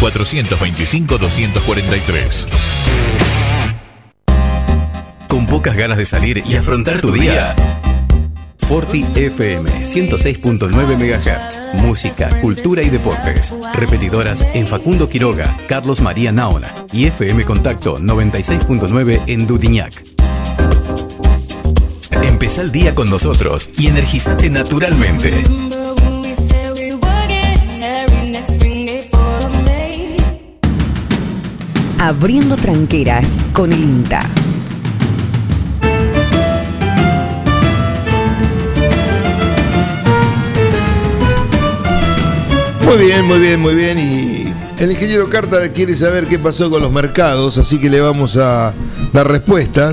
425 0.00 1.18
243. 1.18 2.48
Con 5.28 5.46
pocas 5.46 5.76
ganas 5.76 5.98
de 5.98 6.06
salir 6.06 6.42
y 6.46 6.56
afrontar 6.56 7.00
tu 7.00 7.12
día. 7.12 7.54
Forti 8.58 9.04
FM 9.14 9.70
106.9 9.84 10.70
MHz. 10.96 11.82
Música, 11.82 12.28
cultura 12.40 12.82
y 12.82 12.90
deportes. 12.90 13.52
Repetidoras 13.74 14.44
en 14.54 14.66
Facundo 14.66 15.08
Quiroga, 15.08 15.56
Carlos 15.68 16.00
María 16.00 16.32
Naona 16.32 16.70
y 16.92 17.06
FM 17.06 17.44
Contacto 17.44 17.98
96.9 17.98 19.22
en 19.26 19.46
Dudiñac. 19.46 20.04
Empezá 22.22 22.62
el 22.62 22.70
día 22.70 22.94
con 22.94 23.10
nosotros 23.10 23.70
y 23.76 23.88
energizate 23.88 24.48
naturalmente. 24.50 25.67
Abriendo 32.00 32.56
tranqueras 32.56 33.44
con 33.52 33.72
el 33.72 33.82
INTA. 33.82 34.20
Muy 42.86 42.96
bien, 42.98 43.26
muy 43.26 43.38
bien, 43.40 43.60
muy 43.60 43.74
bien. 43.74 43.98
Y 43.98 44.54
el 44.78 44.92
ingeniero 44.92 45.28
Carta 45.28 45.72
quiere 45.72 45.96
saber 45.96 46.28
qué 46.28 46.38
pasó 46.38 46.70
con 46.70 46.82
los 46.82 46.92
mercados, 46.92 47.58
así 47.58 47.80
que 47.80 47.90
le 47.90 48.00
vamos 48.00 48.36
a 48.36 48.72
dar 49.12 49.28
respuesta. 49.28 49.92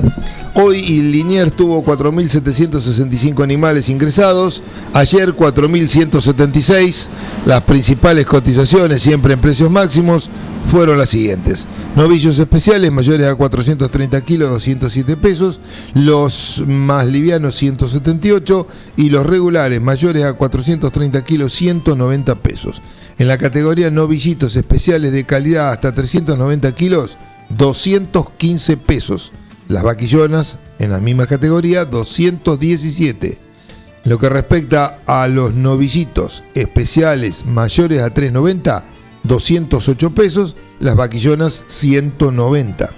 Hoy 0.58 0.80
Liniers 0.80 1.52
tuvo 1.52 1.84
4.765 1.84 3.42
animales 3.42 3.90
ingresados, 3.90 4.62
ayer 4.94 5.34
4.176. 5.36 7.08
Las 7.44 7.60
principales 7.60 8.24
cotizaciones, 8.24 9.02
siempre 9.02 9.34
en 9.34 9.40
precios 9.42 9.70
máximos, 9.70 10.30
fueron 10.70 10.96
las 10.96 11.10
siguientes. 11.10 11.66
Novillos 11.94 12.38
especiales 12.38 12.90
mayores 12.90 13.26
a 13.26 13.34
430 13.34 14.18
kilos, 14.22 14.48
207 14.48 15.18
pesos. 15.18 15.60
Los 15.92 16.64
más 16.66 17.04
livianos, 17.04 17.54
178. 17.56 18.66
Y 18.96 19.10
los 19.10 19.26
regulares 19.26 19.82
mayores 19.82 20.24
a 20.24 20.32
430 20.32 21.22
kilos, 21.22 21.52
190 21.52 22.34
pesos. 22.36 22.80
En 23.18 23.28
la 23.28 23.36
categoría 23.36 23.90
novillitos 23.90 24.56
especiales 24.56 25.12
de 25.12 25.26
calidad 25.26 25.70
hasta 25.72 25.92
390 25.92 26.72
kilos, 26.72 27.18
215 27.50 28.78
pesos. 28.78 29.34
Las 29.68 29.82
vaquillonas, 29.82 30.58
en 30.78 30.90
la 30.90 31.00
misma 31.00 31.26
categoría, 31.26 31.84
217. 31.84 33.38
En 34.04 34.10
lo 34.10 34.18
que 34.18 34.28
respecta 34.28 35.00
a 35.06 35.26
los 35.26 35.54
novillitos 35.54 36.44
especiales 36.54 37.44
mayores 37.44 38.02
a 38.02 38.10
390, 38.10 38.84
208 39.24 40.10
pesos, 40.10 40.56
las 40.78 40.94
vaquillonas 40.94 41.64
190. 41.66 42.90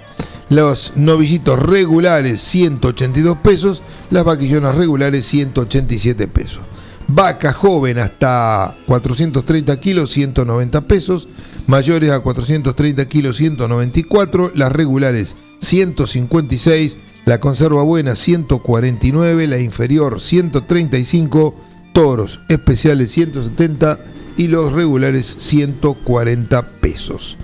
Los 0.49 0.93
novillitos 0.95 1.59
regulares 1.59 2.41
182 2.41 3.37
pesos, 3.39 3.81
las 4.11 4.23
vaquillonas 4.23 4.75
regulares 4.75 5.25
187 5.25 6.27
pesos. 6.27 6.61
Vaca 7.07 7.53
joven 7.53 7.97
hasta 7.97 8.75
430 8.85 9.79
kilos 9.79 10.11
190 10.11 10.81
pesos, 10.81 11.27
mayores 11.69 12.09
a 12.09 12.19
430 12.19 13.07
kilos 13.07 13.37
194, 13.37 14.51
las 14.55 14.71
regulares 14.71 15.35
156, 15.59 16.97
la 17.25 17.39
conserva 17.39 17.83
buena 17.83 18.15
149, 18.15 19.45
la 19.45 19.59
inferior 19.59 20.19
135, 20.19 21.55
toros 21.93 22.41
especiales 22.49 23.11
170 23.11 23.99
y 24.35 24.47
los 24.47 24.73
regulares 24.73 25.35
140 25.37 26.81
pesos. 26.81 27.37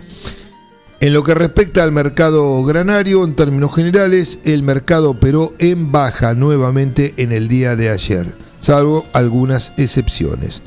En 1.02 1.14
lo 1.14 1.22
que 1.22 1.36
respecta 1.36 1.84
al 1.84 1.92
mercado 1.92 2.64
granario, 2.64 3.24
en 3.24 3.36
términos 3.36 3.76
generales, 3.76 4.40
el 4.44 4.64
mercado 4.64 5.12
operó 5.12 5.54
en 5.60 5.92
baja 5.92 6.34
nuevamente 6.34 7.14
en 7.18 7.32
el 7.32 7.48
día 7.48 7.76
de 7.76 7.90
ayer, 7.90 8.36
salvo 8.60 9.06
algunas 9.14 9.74
excepciones, 9.78 10.64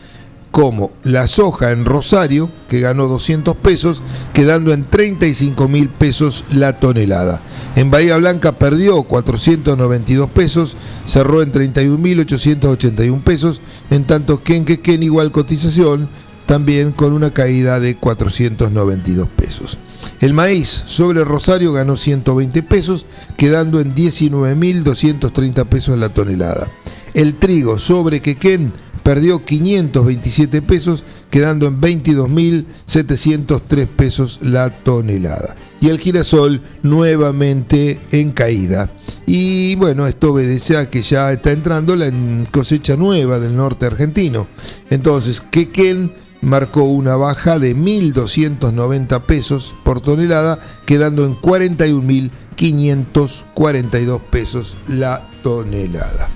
como 0.59 0.91
la 1.05 1.29
soja 1.29 1.71
en 1.71 1.85
Rosario, 1.85 2.51
que 2.69 2.81
ganó 2.81 3.07
200 3.07 3.57
pesos, 3.59 4.03
quedando 4.33 4.73
en 4.73 4.83
35 4.83 5.69
mil 5.69 5.89
pesos 5.89 6.45
la 6.51 6.81
tonelada. 6.81 7.41
En 7.77 7.93
Bahía 7.93 8.17
Blanca 8.17 8.51
perdió 8.51 9.05
492 9.05 10.29
pesos, 10.31 10.77
cerró 11.07 11.43
en 11.43 11.53
31.881 11.53 13.23
pesos, 13.23 13.63
en 13.89 14.03
tanto 14.03 14.43
que 14.43 14.57
en 14.57 14.65
Quequén 14.65 15.05
igual 15.05 15.31
cotización, 15.31 16.09
también 16.47 16.91
con 16.91 17.13
una 17.13 17.31
caída 17.31 17.79
de 17.79 17.95
492 17.95 19.29
pesos. 19.29 19.79
El 20.19 20.35
maíz 20.35 20.67
sobre 20.87 21.23
Rosario 21.23 21.73
ganó 21.73 21.95
120 21.95 22.65
pesos, 22.65 23.07
quedando 23.37 23.79
en 23.79 23.95
19.230 23.95 25.67
pesos 25.67 25.97
la 25.97 26.09
tonelada. 26.09 26.67
El 27.15 27.37
trigo 27.37 27.79
sobre 27.79 28.21
Quequén 28.21 28.73
perdió 29.09 29.43
527 29.43 30.61
pesos, 30.61 31.03
quedando 31.31 31.67
en 31.67 31.81
22.703 31.81 33.87
pesos 33.87 34.39
la 34.43 34.69
tonelada. 34.69 35.57
Y 35.81 35.89
el 35.89 35.99
girasol 35.99 36.61
nuevamente 36.83 38.03
en 38.11 38.33
caída. 38.33 38.91
Y 39.25 39.77
bueno, 39.77 40.07
esto 40.07 40.35
obedece 40.35 40.77
a 40.77 40.91
que 40.91 41.01
ya 41.01 41.33
está 41.33 41.53
entrando 41.53 41.97
la 41.97 42.13
cosecha 42.51 42.97
nueva 42.97 43.39
del 43.39 43.57
norte 43.57 43.87
argentino. 43.87 44.47
Entonces, 44.91 45.41
Quequén 45.41 46.13
marcó 46.43 46.83
una 46.83 47.17
baja 47.17 47.59
de 47.59 47.75
1.290 47.75 49.23
pesos 49.23 49.75
por 49.85 50.03
tonelada, 50.03 50.59
quedando 50.85 51.25
en 51.25 51.35
41.542 51.35 54.21
pesos 54.21 54.77
la 54.87 55.27
tonelada. 55.43 56.29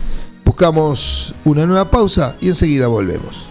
Buscamos 0.53 1.35
una 1.45 1.65
nueva 1.65 1.91
pausa 1.91 2.37
y 2.39 2.49
enseguida 2.49 2.87
volvemos. 2.87 3.47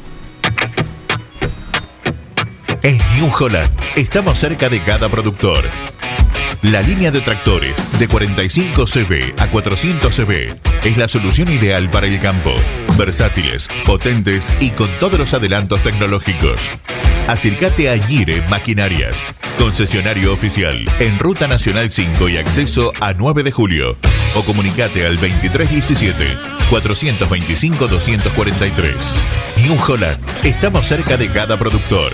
En 2.83 2.99
New 3.15 3.31
Holland 3.39 3.71
estamos 3.95 4.37
cerca 4.37 4.69
de 4.69 4.83
cada 4.83 5.09
productor. 5.09 5.65
La 6.61 6.83
línea 6.83 7.09
de 7.09 7.21
tractores 7.21 7.87
de 7.97 8.07
45 8.07 8.85
CB 8.85 9.33
a 9.39 9.49
400 9.49 10.15
CB 10.15 10.59
es 10.83 10.97
la 10.97 11.07
solución 11.07 11.49
ideal 11.49 11.89
para 11.89 12.05
el 12.05 12.19
campo. 12.19 12.53
Versátiles, 12.99 13.67
potentes 13.83 14.53
y 14.59 14.69
con 14.69 14.87
todos 14.99 15.17
los 15.17 15.33
adelantos 15.33 15.81
tecnológicos. 15.81 16.69
Acércate 17.27 17.89
a 17.89 17.97
Gire 17.97 18.41
Maquinarias, 18.49 19.25
concesionario 19.57 20.33
oficial 20.33 20.83
en 20.99 21.17
Ruta 21.19 21.47
Nacional 21.47 21.91
5 21.91 22.29
y 22.29 22.37
acceso 22.37 22.91
a 22.99 23.13
9 23.13 23.43
de 23.43 23.51
julio. 23.51 23.97
O 24.35 24.43
comunicate 24.43 25.05
al 25.05 25.15
2317 25.15 26.37
425 26.69 27.87
243. 27.87 29.15
New 29.63 29.77
Holland, 29.87 30.19
estamos 30.43 30.87
cerca 30.87 31.17
de 31.17 31.29
cada 31.29 31.57
productor. 31.57 32.13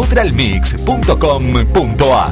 www.neutralmix.com.ar. 0.01 2.31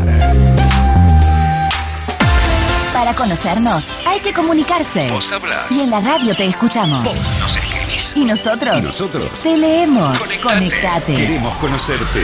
Para 2.94 3.14
conocernos 3.14 3.94
hay 4.06 4.20
que 4.20 4.34
comunicarse. 4.34 5.08
Vos 5.10 5.32
hablás. 5.32 5.72
Y 5.72 5.82
en 5.82 5.90
la 5.92 6.02
radio 6.02 6.36
te 6.36 6.46
escuchamos. 6.46 7.04
Vos 7.04 7.36
nos 7.40 7.56
escribís. 7.58 8.14
Y 8.16 8.26
nosotros, 8.26 8.84
Y 8.84 8.88
nosotros. 8.88 9.42
te 9.42 9.56
leemos. 9.58 10.18
Conectate. 10.20 10.42
Conectate. 10.42 11.14
Queremos 11.14 11.56
conocerte. 11.58 12.20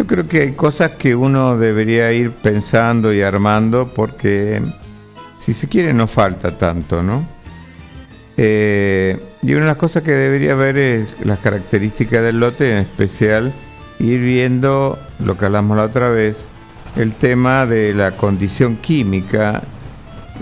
yo 0.00 0.06
creo 0.06 0.26
que 0.26 0.40
hay 0.40 0.52
cosas 0.52 0.92
que 0.92 1.14
uno 1.14 1.58
debería 1.58 2.10
ir 2.10 2.30
pensando 2.30 3.12
y 3.12 3.20
armando 3.20 3.92
porque 3.92 4.62
si 5.36 5.52
se 5.52 5.68
quiere 5.68 5.92
no 5.92 6.06
falta 6.06 6.56
tanto, 6.56 7.02
¿no? 7.02 7.28
Eh, 8.38 9.20
y 9.42 9.52
una 9.52 9.60
de 9.60 9.66
las 9.66 9.76
cosas 9.76 10.02
que 10.02 10.12
debería 10.12 10.54
ver 10.54 10.78
es 10.78 11.16
las 11.22 11.38
características 11.40 12.22
del 12.22 12.40
lote, 12.40 12.72
en 12.72 12.78
especial 12.78 13.52
ir 13.98 14.22
viendo 14.22 14.98
lo 15.18 15.36
que 15.36 15.44
hablamos 15.44 15.76
la 15.76 15.84
otra 15.84 16.08
vez, 16.08 16.46
el 16.96 17.14
tema 17.14 17.66
de 17.66 17.92
la 17.92 18.16
condición 18.16 18.76
química 18.76 19.62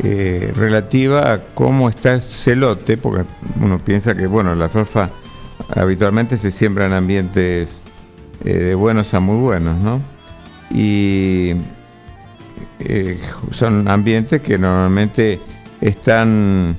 eh, 0.05 0.53
relativa 0.55 1.33
a 1.33 1.41
cómo 1.47 1.89
está 1.89 2.15
ese 2.15 2.55
lote, 2.55 2.97
porque 2.97 3.25
uno 3.61 3.81
piensa 3.81 4.15
que 4.15 4.29
bueno, 4.29 4.55
la 4.55 4.67
alfalfa 4.67 5.11
habitualmente 5.75 6.39
se 6.39 6.53
siembra 6.53 6.87
en 6.87 6.93
ambientes 6.93 7.83
eh, 8.45 8.53
de 8.53 8.75
buenos 8.75 9.15
a 9.15 9.21
muy 9.21 9.37
buenos, 9.37 9.79
¿no? 9.81 10.01
Y 10.71 11.55
eh, 12.81 13.19
son 13.51 13.89
ambientes 13.89 14.41
que 14.41 14.59
normalmente 14.59 15.41
están 15.81 16.77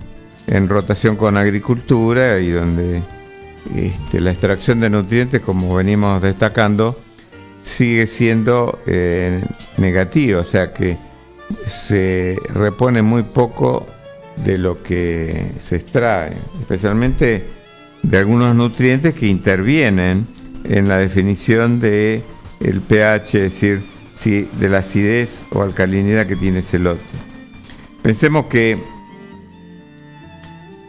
en 0.48 0.70
rotación 0.70 1.16
con 1.16 1.38
agricultura 1.38 2.40
y 2.40 2.50
donde 2.50 3.02
este, 3.76 4.22
la 4.22 4.32
extracción 4.32 4.80
de 4.80 4.90
nutrientes, 4.90 5.42
como 5.42 5.76
venimos 5.76 6.22
destacando, 6.22 7.00
sigue 7.62 8.08
siendo 8.08 8.80
eh, 8.86 9.44
negativa, 9.78 10.42
o 10.42 10.44
sea 10.44 10.74
que 10.74 10.98
se 11.68 12.38
repone 12.54 13.02
muy 13.02 13.24
poco 13.24 13.86
de 14.38 14.58
lo 14.58 14.82
que 14.82 15.52
se 15.60 15.76
extrae, 15.76 16.38
especialmente 16.62 17.46
de 18.02 18.18
algunos 18.18 18.56
nutrientes 18.56 19.14
que 19.14 19.28
intervienen 19.28 20.26
en 20.70 20.88
la 20.88 20.98
definición 20.98 21.80
de 21.80 22.24
el 22.62 22.80
pH, 22.80 23.36
es 23.36 23.54
decir, 23.54 23.84
si 24.14 24.50
de 24.60 24.70
la 24.70 24.80
acidez 24.80 25.46
o 25.52 25.64
alcalinidad 25.64 26.28
que 26.28 26.36
tiene 26.36 26.60
ese 26.60 26.80
lote. 26.80 27.02
Pensemos 28.02 28.46
que 28.46 28.82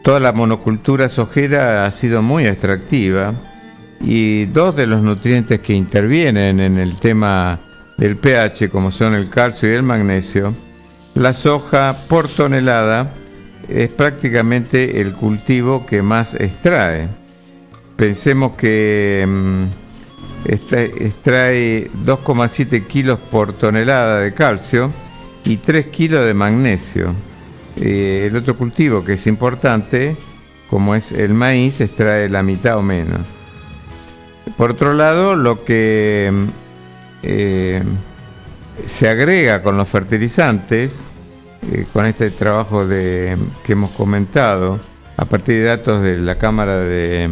toda 0.03 0.19
la 0.19 0.31
monocultura 0.31 1.09
sojera 1.09 1.85
ha 1.85 1.91
sido 1.91 2.21
muy 2.21 2.45
extractiva 2.45 3.33
y 3.99 4.45
dos 4.45 4.75
de 4.75 4.87
los 4.87 5.01
nutrientes 5.01 5.59
que 5.59 5.73
intervienen 5.73 6.59
en 6.59 6.77
el 6.77 6.97
tema 6.97 7.59
del 7.97 8.17
pH, 8.17 8.69
como 8.69 8.91
son 8.91 9.13
el 9.13 9.29
calcio 9.29 9.69
y 9.69 9.75
el 9.75 9.83
magnesio, 9.83 10.53
la 11.13 11.33
soja 11.33 11.95
por 12.07 12.27
tonelada 12.27 13.11
es 13.67 13.89
prácticamente 13.89 15.01
el 15.01 15.13
cultivo 15.13 15.85
que 15.85 16.01
más 16.01 16.33
extrae. 16.35 17.20
Pensemos 17.95 18.53
que 18.55 19.25
mm, 19.27 19.63
extrae 20.45 21.89
2,7 22.05 22.87
kilos 22.87 23.19
por 23.19 23.53
tonelada 23.53 24.19
de 24.19 24.33
calcio 24.33 24.91
y 25.43 25.57
3 25.57 25.87
kilos 25.87 26.25
de 26.25 26.33
magnesio. 26.33 27.13
Eh, 27.77 28.27
el 28.29 28.35
otro 28.35 28.57
cultivo 28.57 29.03
que 29.03 29.13
es 29.13 29.27
importante, 29.27 30.15
como 30.69 30.95
es 30.95 31.11
el 31.11 31.33
maíz, 31.33 31.81
extrae 31.81 32.29
la 32.29 32.43
mitad 32.43 32.77
o 32.77 32.81
menos. 32.81 33.21
Por 34.57 34.71
otro 34.71 34.93
lado, 34.93 35.35
lo 35.35 35.63
que 35.63 36.29
mm, 36.31 36.45
eh, 37.23 37.83
se 38.85 39.09
agrega 39.09 39.61
con 39.61 39.77
los 39.77 39.87
fertilizantes, 39.87 40.99
eh, 41.71 41.85
con 41.93 42.05
este 42.05 42.31
trabajo 42.31 42.87
de, 42.87 43.37
que 43.63 43.73
hemos 43.73 43.91
comentado, 43.91 44.79
a 45.17 45.25
partir 45.25 45.55
de 45.55 45.63
datos 45.63 46.01
de 46.01 46.17
la 46.17 46.37
Cámara 46.37 46.79
de 46.79 47.29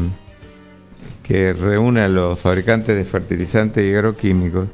que 1.29 1.53
reúne 1.53 2.01
a 2.01 2.07
los 2.07 2.39
fabricantes 2.39 2.97
de 2.97 3.05
fertilizantes 3.05 3.85
y 3.85 3.93
agroquímicos, 3.93 4.67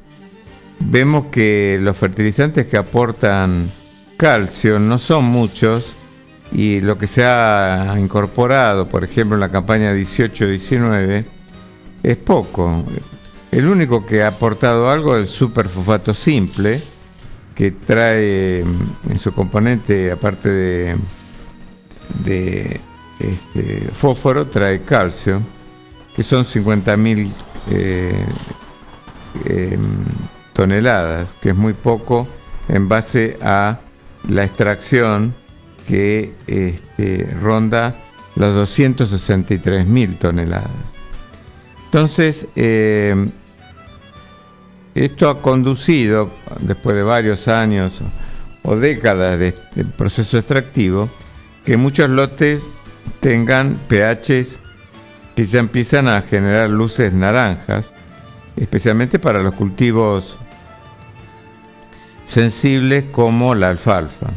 vemos 0.80 1.26
que 1.26 1.78
los 1.82 1.98
fertilizantes 1.98 2.66
que 2.66 2.78
aportan 2.78 3.70
calcio 4.16 4.80
no 4.80 4.98
son 4.98 5.26
muchos 5.26 5.94
y 6.54 6.80
lo 6.80 6.98
que 6.98 7.08
se 7.08 7.26
ha 7.26 7.96
incorporado, 8.00 8.88
por 8.88 9.04
ejemplo, 9.04 9.36
en 9.36 9.42
la 9.42 9.52
campaña 9.52 9.94
18-19, 9.94 11.26
es 12.04 12.16
poco. 12.16 12.86
El 13.52 13.68
único 13.68 14.06
que 14.06 14.24
ha 14.24 14.30
aportado 14.30 14.90
algo 14.90 15.18
es 15.18 15.24
el 15.24 15.28
superfosfato 15.28 16.14
simple, 16.14 16.82
que 17.54 17.72
trae 17.72 18.64
mm, 18.64 19.12
en 19.12 19.20
su 19.20 19.34
componente, 19.34 20.10
aparte 20.10 20.96
de, 22.24 22.80
este, 23.20 23.90
fósforo, 23.92 24.48
trae 24.48 24.84
calcio, 24.84 25.42
que 26.16 26.24
son 26.24 26.46
50.000 26.46 27.32
eh, 27.72 28.26
eh, 29.46 29.78
toneladas, 30.54 31.36
que 31.42 31.50
es 31.50 31.56
muy 31.56 31.74
poco 31.74 32.28
en 32.68 32.88
base 32.88 33.38
a 33.42 33.80
la 34.30 34.44
extracción 34.44 35.34
que 35.88 36.34
este, 36.48 37.30
ronda 37.42 37.96
los 38.36 38.54
263 38.56 39.86
mil 39.86 40.18
toneladas. 40.18 40.70
Entonces, 41.86 42.48
eh, 42.56 43.30
esto 44.94 45.30
ha 45.30 45.42
conducido, 45.42 46.32
después 46.60 46.96
de 46.96 47.04
varios 47.04 47.48
años 47.48 48.02
o 48.64 48.76
décadas 48.76 49.38
de, 49.40 49.54
de 49.76 49.86
proceso 49.86 50.38
extractivo, 50.38 51.10
que 51.64 51.78
muchos 51.78 52.10
lotes 52.10 52.64
tengan 53.20 53.78
pHs 53.88 54.60
que 55.36 55.44
ya 55.44 55.60
empiezan 55.60 56.08
a 56.08 56.22
generar 56.22 56.70
luces 56.70 57.14
naranjas, 57.14 57.94
especialmente 58.56 59.20
para 59.20 59.44
los 59.44 59.54
cultivos 59.54 60.38
sensibles 62.24 63.06
como 63.12 63.54
la 63.54 63.70
alfalfa. 63.70 64.32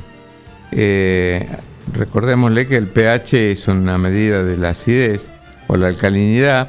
Eh, 0.73 1.49
recordémosle 1.93 2.67
que 2.67 2.77
el 2.77 2.89
pH 2.89 3.53
es 3.53 3.69
una 3.69 3.97
medida 3.97 4.43
de 4.43 4.57
la 4.57 4.71
acidez 4.71 5.31
o 5.69 5.77
la 5.77 5.89
alcalinidad 5.89 6.69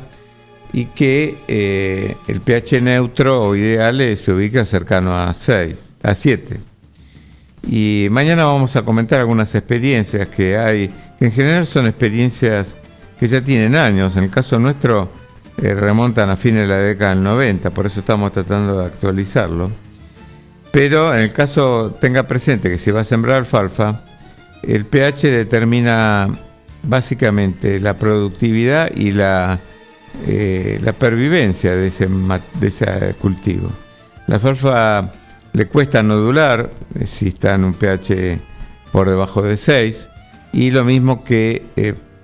y 0.72 0.86
que 0.86 1.38
eh, 1.48 2.16
el 2.28 2.42
pH 2.42 2.82
neutro 2.82 3.42
o 3.42 3.56
ideal 3.56 4.16
se 4.18 4.32
ubica 4.32 4.64
cercano 4.64 5.18
a 5.18 5.34
6, 5.34 5.96
a 6.04 6.14
7. 6.14 6.60
Y 7.68 8.08
mañana 8.12 8.46
vamos 8.46 8.76
a 8.76 8.84
comentar 8.84 9.20
algunas 9.20 9.54
experiencias 9.56 10.28
que 10.30 10.58
hay, 10.58 10.90
que 11.18 11.26
en 11.26 11.32
general 11.32 11.66
son 11.66 11.88
experiencias 11.88 12.78
que 13.20 13.28
ya 13.28 13.42
tienen 13.42 13.76
años. 13.76 14.16
En 14.16 14.24
el 14.24 14.32
caso 14.32 14.58
nuestro 14.58 15.10
eh, 15.62 15.74
remontan 15.74 16.30
a 16.30 16.38
fines 16.38 16.62
de 16.62 16.68
la 16.68 16.78
década 16.78 17.14
del 17.14 17.24
90, 17.24 17.72
por 17.72 17.86
eso 17.86 18.00
estamos 18.00 18.32
tratando 18.32 18.80
de 18.80 18.86
actualizarlo. 18.86 19.72
Pero 20.72 21.14
en 21.14 21.22
el 21.22 21.34
caso 21.34 21.98
tenga 22.00 22.28
presente 22.28 22.70
que 22.70 22.78
si 22.78 22.92
va 22.92 23.02
a 23.02 23.04
sembrar 23.04 23.38
alfalfa, 23.38 24.06
el 24.64 24.86
pH 24.86 25.32
determina 25.32 26.40
básicamente 26.84 27.80
la 27.80 27.98
productividad 27.98 28.92
y 28.96 29.12
la, 29.12 29.60
eh, 30.26 30.80
la 30.82 30.94
pervivencia 30.94 31.76
de 31.76 31.88
ese, 31.88 32.08
de 32.08 32.68
ese 32.68 33.16
cultivo. 33.20 33.70
La 34.28 34.36
alfalfa 34.36 35.12
le 35.52 35.68
cuesta 35.68 36.04
nodular 36.04 36.70
eh, 36.98 37.06
si 37.06 37.30
está 37.30 37.56
en 37.56 37.66
un 37.66 37.74
pH 37.74 38.40
por 38.94 39.10
debajo 39.10 39.42
de 39.42 39.58
6 39.58 40.08
y 40.54 40.72
lo 40.72 40.86
mismo 40.86 41.24
que 41.24 41.66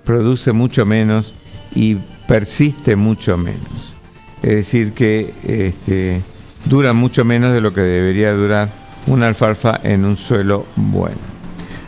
produce 0.06 0.52
mucho 0.54 0.86
menos 0.86 1.36
y 1.74 1.96
persiste 2.28 2.96
mucho 2.96 3.38
menos. 3.38 3.94
Es 4.42 4.56
decir, 4.56 4.94
que 4.94 5.34
este, 5.48 6.22
dura 6.66 6.94
mucho 6.94 7.26
menos 7.26 7.52
de 7.54 7.62
lo 7.62 7.74
que 7.74 7.82
debería 7.82 8.34
durar 8.34 8.70
una 9.08 9.28
alfalfa 9.28 9.80
en 9.84 10.06
un 10.06 10.16
suelo 10.18 10.66
bueno. 10.76 11.18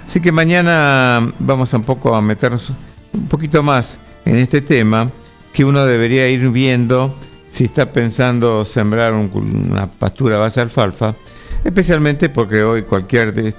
Así 0.06 0.19
que 0.21 0.32
mañana 0.32 1.32
vamos 1.39 1.73
un 1.73 1.84
poco 1.84 2.15
a 2.15 2.21
meternos 2.21 2.71
un 3.13 3.27
poquito 3.27 3.62
más 3.63 3.99
en 4.25 4.38
este 4.38 4.62
tema 4.62 5.10
que 5.53 5.65
uno 5.65 5.86
debería 5.86 6.27
ir 6.30 6.49
viendo 6.49 7.15
si 7.47 7.65
está 7.65 7.91
pensando 7.91 8.63
sembrar 8.65 9.13
un- 9.13 9.67
una 9.71 9.88
pastura 9.88 10.38
base 10.38 10.62
alfalfa, 10.62 11.15
especialmente 11.63 12.30
porque 12.30 12.63
hoy 12.63 12.84
cualquier, 12.84 13.53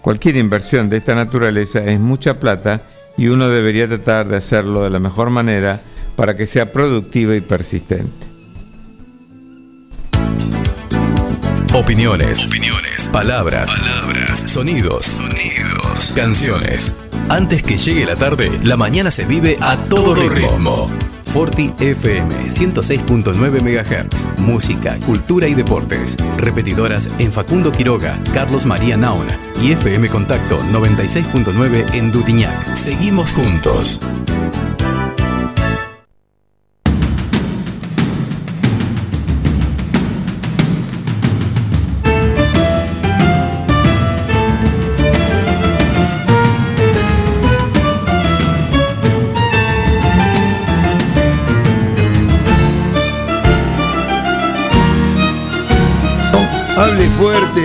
cualquier 0.00 0.36
inversión 0.36 0.88
de 0.88 0.96
esta 0.98 1.14
naturaleza 1.14 1.80
es 1.84 2.00
mucha 2.00 2.38
plata 2.40 2.82
y 3.16 3.28
uno 3.28 3.48
debería 3.48 3.88
tratar 3.88 4.28
de 4.28 4.36
hacerlo 4.36 4.82
de 4.82 4.90
la 4.90 4.98
mejor 4.98 5.30
manera 5.30 5.82
para 6.16 6.36
que 6.36 6.46
sea 6.46 6.72
productiva 6.72 7.34
y 7.34 7.40
persistente. 7.40 8.26
Opiniones. 11.74 12.44
Opiniones. 12.44 13.08
Palabras. 13.10 13.70
Palabras. 13.74 14.40
Sonidos. 14.40 15.04
Sonidos. 15.04 16.12
Canciones. 16.14 16.92
Antes 17.28 17.62
que 17.62 17.78
llegue 17.78 18.06
la 18.06 18.16
tarde, 18.16 18.50
la 18.64 18.76
mañana 18.76 19.10
se 19.10 19.24
vive 19.24 19.56
a 19.60 19.76
todo 19.76 20.14
ritmo. 20.28 20.86
Forti 21.22 21.72
FM 21.78 22.50
106.9 22.50 23.62
MHz. 23.62 24.40
Música, 24.40 24.98
cultura 25.06 25.48
y 25.48 25.54
deportes. 25.54 26.16
Repetidoras 26.36 27.08
en 27.18 27.32
Facundo 27.32 27.72
Quiroga, 27.72 28.18
Carlos 28.34 28.66
María 28.66 28.96
Naona 28.98 29.38
y 29.62 29.72
FM 29.72 30.08
Contacto 30.08 30.58
96.9 30.72 31.94
en 31.94 32.12
Dutiñac. 32.12 32.74
Seguimos 32.74 33.32
juntos. 33.32 34.00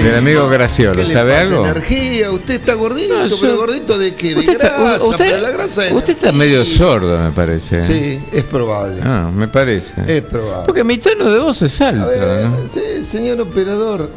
Del 0.08 0.16
amigo 0.20 0.48
Graciolo, 0.48 0.94
¿Qué 1.02 1.04
le 1.08 1.14
¿sabe 1.14 1.36
algo? 1.36 1.66
energía, 1.66 2.32
usted 2.32 2.54
está 2.56 2.76
gordito, 2.76 3.14
No, 3.20 3.28
yo- 3.28 3.38
pero 3.42 3.58
gordito 3.58 3.98
de 3.98 4.16
qué? 4.16 4.30
De 4.30 4.40
Usted 4.40 4.54
está, 4.54 4.70
grasa, 4.80 5.04
usted- 5.06 5.26
pero 5.32 5.42
la 5.42 5.52
grasa 5.52 5.86
es 5.86 5.92
usted 5.92 6.14
está 6.14 6.32
medio 6.32 6.64
sordo, 6.64 7.20
me 7.20 7.32
parece. 7.32 7.84
Sí, 7.84 8.20
es 8.32 8.44
probable. 8.46 9.02
Ah, 9.04 9.30
me 9.34 9.50
parece. 9.50 9.94
Es 10.08 10.22
probable. 10.24 10.66
Porque 10.66 10.84
mi 10.86 10.98
tono 10.98 11.30
de 11.30 11.40
voz 11.40 11.62
es 11.62 11.82
alto. 11.82 12.08
Ver, 12.08 12.46
¿no? 12.48 12.58
sí, 12.74 13.06
señor 13.06 13.42
operador, 13.42 14.10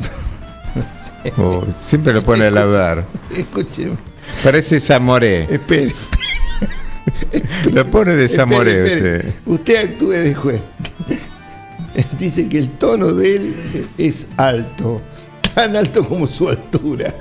Oh, 1.36 1.64
siempre 1.80 2.12
lo 2.12 2.22
pone 2.22 2.46
a 2.46 2.50
laudar. 2.52 3.04
escúcheme, 3.36 3.96
Parece 4.44 4.78
Zamoré. 4.78 5.48
espere. 5.52 5.92
Lo 7.72 7.88
pone 7.90 8.14
de 8.14 8.28
Zamoré 8.28 8.70
espere, 8.84 8.96
espere. 9.16 9.16
usted. 9.28 9.34
Usted 9.46 9.76
actúe 9.92 10.10
de 10.10 10.34
juez. 10.34 10.60
Dice 12.18 12.48
que 12.48 12.58
el 12.58 12.70
tono 12.70 13.08
de 13.12 13.36
él 13.36 13.54
es 13.98 14.28
alto, 14.36 15.00
tan 15.60 15.76
alto 15.76 16.02
como 16.08 16.26
su 16.26 16.48
altura. 16.48 17.12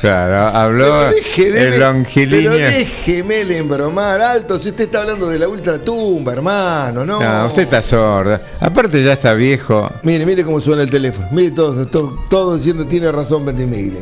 Claro, 0.00 0.56
habló 0.56 1.10
Pero 1.36 1.56
el 1.58 1.64
Pero 1.70 1.92
longilíneo. 1.92 2.52
déjeme 2.52 3.44
de 3.44 3.58
embromar, 3.58 4.20
alto, 4.22 4.58
si 4.58 4.70
usted 4.70 4.84
está 4.84 5.00
hablando 5.00 5.28
de 5.28 5.38
la 5.38 5.46
ultratumba, 5.46 6.32
hermano, 6.32 7.04
¿no? 7.04 7.20
No, 7.20 7.46
usted 7.46 7.62
está 7.62 7.82
sordo. 7.82 8.40
Aparte 8.58 9.02
ya 9.04 9.12
está 9.12 9.34
viejo. 9.34 9.86
Mire, 10.02 10.24
mire 10.24 10.44
cómo 10.44 10.60
suena 10.60 10.82
el 10.82 10.90
teléfono. 10.90 11.28
Mire 11.30 11.50
todo, 11.50 11.86
todo, 11.86 12.16
todo 12.30 12.56
diciendo 12.56 12.86
tiene 12.86 13.12
razón 13.12 13.44
Ventimiglia. 13.44 14.00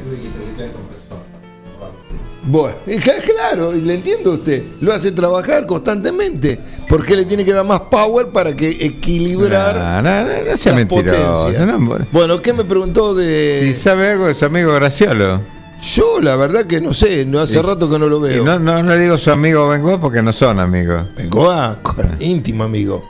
Bueno, 2.47 2.77
claro, 3.25 3.75
y 3.75 3.81
le 3.81 3.95
entiendo 3.95 4.33
a 4.33 4.35
usted. 4.35 4.63
Lo 4.81 4.93
hace 4.93 5.13
trabajar 5.13 5.65
constantemente. 5.67 6.59
Porque 6.89 7.17
le 7.17 7.25
tiene 7.25 7.45
que 7.45 7.53
dar 7.53 7.65
más 7.65 7.81
power 7.91 8.27
para 8.29 8.55
que 8.55 8.69
equilibrar 8.69 9.77
No, 9.77 10.03
no, 10.03 10.25
no, 10.25 10.51
no 10.51 10.57
sea 10.57 10.73
las 10.73 10.85
potencias. 10.87 11.67
no. 11.67 11.99
Bueno, 12.13 12.43
¿qué 12.43 12.53
me 12.53 12.65
preguntó 12.65 13.15
de.? 13.15 13.61
Si 13.63 13.75
sabe 13.75 14.11
algo 14.11 14.27
de 14.27 14.35
su 14.35 14.45
amigo 14.45 14.73
Graciolo. 14.75 15.41
Yo, 15.83 16.21
la 16.23 16.37
verdad 16.37 16.65
que 16.67 16.81
no 16.81 16.95
sé, 16.95 17.27
no 17.27 17.41
hace 17.41 17.59
Y- 17.59 17.63
rato 17.63 17.91
que 17.91 17.99
no 17.99 18.07
lo 18.07 18.19
veo. 18.21 18.45
no, 18.45 18.59
no 18.59 18.83
le 18.83 18.99
digo 18.99 19.19
su 19.19 19.31
amigo 19.31 19.69
Bengoa 19.69 20.01
porque 20.01 20.23
no 20.23 20.33
son 20.33 20.59
amigos. 20.61 21.03
Bengoa, 21.17 21.79
íntimo 22.21 22.65
amigo. 22.65 23.03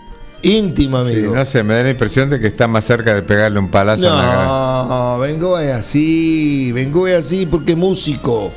Íntimo 0.43 1.05
Sí, 1.07 1.13
amigo. 1.15 1.35
no 1.37 1.45
sé, 1.45 1.63
me 1.63 1.75
da 1.75 1.83
la 1.85 1.91
impresión 1.91 2.29
de 2.31 2.39
que 2.41 2.49
está 2.49 2.67
más 2.67 2.85
cerca 2.85 3.15
de 3.15 3.23
pegarle 3.23 3.59
un 3.61 3.71
palazo 3.71 4.11
a 4.11 4.15
la 4.15 5.15
No, 5.15 5.19
Bengoa 5.21 5.65
es 5.65 5.73
así, 5.77 6.73
Bengoa 6.73 7.11
es 7.13 7.19
así 7.27 7.47
porque 7.47 7.73
es 7.73 7.79
músico. 7.79 8.53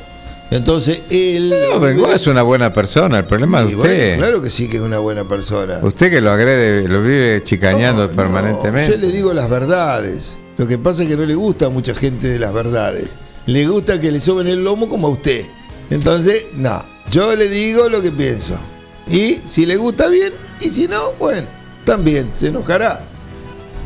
Entonces 0.50 1.02
él. 1.10 1.54
No, 1.72 1.78
Bengoa 1.80 2.14
es 2.14 2.26
una 2.26 2.42
buena 2.42 2.72
persona, 2.72 3.18
el 3.18 3.26
problema 3.26 3.60
es 3.60 3.74
usted. 3.74 3.78
bueno, 3.78 4.16
claro 4.26 4.42
que 4.42 4.50
sí 4.50 4.68
que 4.68 4.76
es 4.78 4.82
una 4.82 4.98
buena 4.98 5.24
persona. 5.28 5.78
Usted 5.82 6.10
que 6.10 6.20
lo 6.20 6.30
agrede, 6.30 6.88
lo 6.88 7.02
vive 7.02 7.42
chicañando 7.44 8.08
No, 8.08 8.12
permanentemente. 8.14 8.96
no, 8.96 9.02
yo 9.02 9.06
le 9.06 9.12
digo 9.12 9.32
las 9.34 9.50
verdades. 9.50 10.38
Lo 10.56 10.66
que 10.66 10.78
pasa 10.78 11.02
es 11.02 11.08
que 11.08 11.16
no 11.16 11.24
le 11.24 11.34
gusta 11.34 11.66
a 11.66 11.68
mucha 11.68 11.94
gente 11.94 12.28
de 12.28 12.38
las 12.38 12.52
verdades. 12.52 13.14
Le 13.46 13.66
gusta 13.66 14.00
que 14.00 14.10
le 14.10 14.20
soben 14.20 14.46
el 14.48 14.64
lomo 14.64 14.88
como 14.88 15.06
a 15.06 15.10
usted. 15.10 15.44
Entonces, 15.90 16.46
no. 16.54 16.82
Yo 17.10 17.34
le 17.36 17.48
digo 17.48 17.88
lo 17.88 18.02
que 18.02 18.10
pienso. 18.10 18.58
Y 19.06 19.38
si 19.48 19.64
le 19.66 19.76
gusta 19.76 20.08
bien, 20.08 20.32
y 20.60 20.68
si 20.68 20.88
no, 20.88 21.12
bueno, 21.18 21.46
también 21.84 22.30
se 22.34 22.48
enojará. 22.48 23.02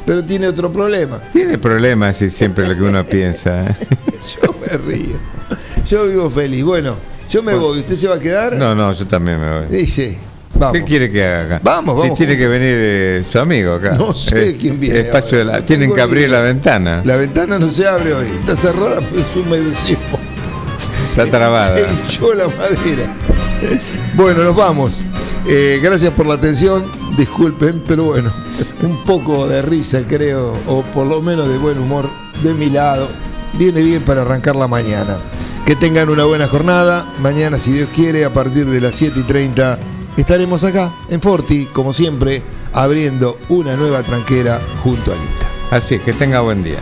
Pero 0.07 0.25
tiene 0.25 0.49
otro 0.49 0.73
problema. 0.73 1.21
Tiene 1.33 1.59
problemas 1.59 2.21
y 2.23 2.31
siempre 2.31 2.67
lo 2.67 2.75
que 2.75 2.83
uno 2.83 3.07
piensa. 3.07 3.65
¿eh? 3.67 3.77
Yo 4.43 4.53
me 4.61 4.77
río. 4.79 5.19
Yo 5.89 6.05
vivo 6.07 6.31
feliz. 6.31 6.65
Bueno, 6.65 6.97
yo 7.29 7.43
me 7.43 7.55
voy. 7.55 7.79
¿Usted 7.79 7.95
se 7.97 8.09
va 8.09 8.17
a 8.17 8.21
quedar? 8.21 8.55
No, 8.57 8.75
no, 8.75 8.93
yo 8.93 9.07
también 9.07 9.41
me 9.41 9.61
voy. 9.61 9.67
Dice, 9.69 10.17
vamos. 10.55 10.79
¿Qué 10.79 10.85
quiere 10.85 11.11
que 11.11 11.25
haga 11.25 11.43
acá? 11.57 11.61
Vamos, 11.63 11.99
vamos, 11.99 12.19
Si 12.19 12.25
tiene 12.25 12.39
que 12.39 12.47
venir 12.49 12.75
eh, 12.79 13.25
su 13.31 13.39
amigo 13.39 13.75
acá. 13.75 13.93
No 13.99 14.15
sé 14.15 14.51
Eh, 14.51 14.57
quién 14.59 14.79
viene 14.79 15.01
Espacio 15.01 15.39
de 15.39 15.43
ahora. 15.45 15.55
la- 15.55 15.61
No 15.61 15.67
tienen 15.67 15.93
que 15.95 16.01
abrir 16.01 16.31
la 16.31 16.41
ventana. 16.41 17.03
La 17.05 17.17
ventana 17.17 17.59
no 17.59 17.71
se 17.71 17.87
abre 17.87 18.15
hoy. 18.15 18.27
Está 18.29 18.57
cerrada 18.57 19.01
porque 19.01 19.21
es 19.21 19.37
humedecido. 19.37 19.99
Está 21.03 21.27
trabada. 21.27 21.77
Se 21.77 21.83
hinchó 21.83 22.33
la 22.35 22.47
madera. 22.49 23.17
Bueno, 24.15 24.45
nos 24.45 24.55
vamos. 24.57 25.05
Eh, 25.49 25.81
gracias 25.83 26.13
por 26.13 26.27
la 26.27 26.35
atención. 26.35 26.85
Disculpen, 27.17 27.83
pero 27.87 28.05
bueno, 28.05 28.33
un 28.83 29.05
poco 29.05 29.47
de 29.49 29.61
risa 29.63 30.03
creo, 30.09 30.55
o 30.67 30.83
por 30.83 31.07
lo 31.07 31.21
menos 31.21 31.49
de 31.49 31.59
buen 31.59 31.79
humor 31.79 32.09
de 32.43 32.55
mi 32.55 32.71
lado. 32.71 33.09
Viene 33.55 33.83
bien 33.83 34.03
para 34.03 34.23
arrancar 34.23 34.57
la 34.57 34.67
mañana. 34.69 35.19
Que 35.67 35.77
tengan 35.77 36.09
una 36.09 36.25
buena 36.25 36.49
jornada. 36.49 37.07
Mañana, 37.21 37.59
si 37.59 37.73
Dios 37.73 37.89
quiere, 37.95 38.25
a 38.25 38.33
partir 38.33 38.67
de 38.67 38.81
las 38.81 38.95
7 38.97 39.21
y 39.21 39.23
30, 39.23 39.79
estaremos 40.17 40.65
acá 40.65 40.93
en 41.09 41.21
Forti, 41.21 41.67
como 41.67 41.93
siempre, 41.93 42.43
abriendo 42.73 43.39
una 43.49 43.77
nueva 43.77 44.03
tranquera 44.03 44.61
junto 44.83 45.13
a 45.13 45.15
Lita. 45.15 45.47
Así 45.71 45.95
es, 45.95 46.03
que 46.03 46.13
tenga 46.13 46.41
buen 46.41 46.63
día. 46.63 46.81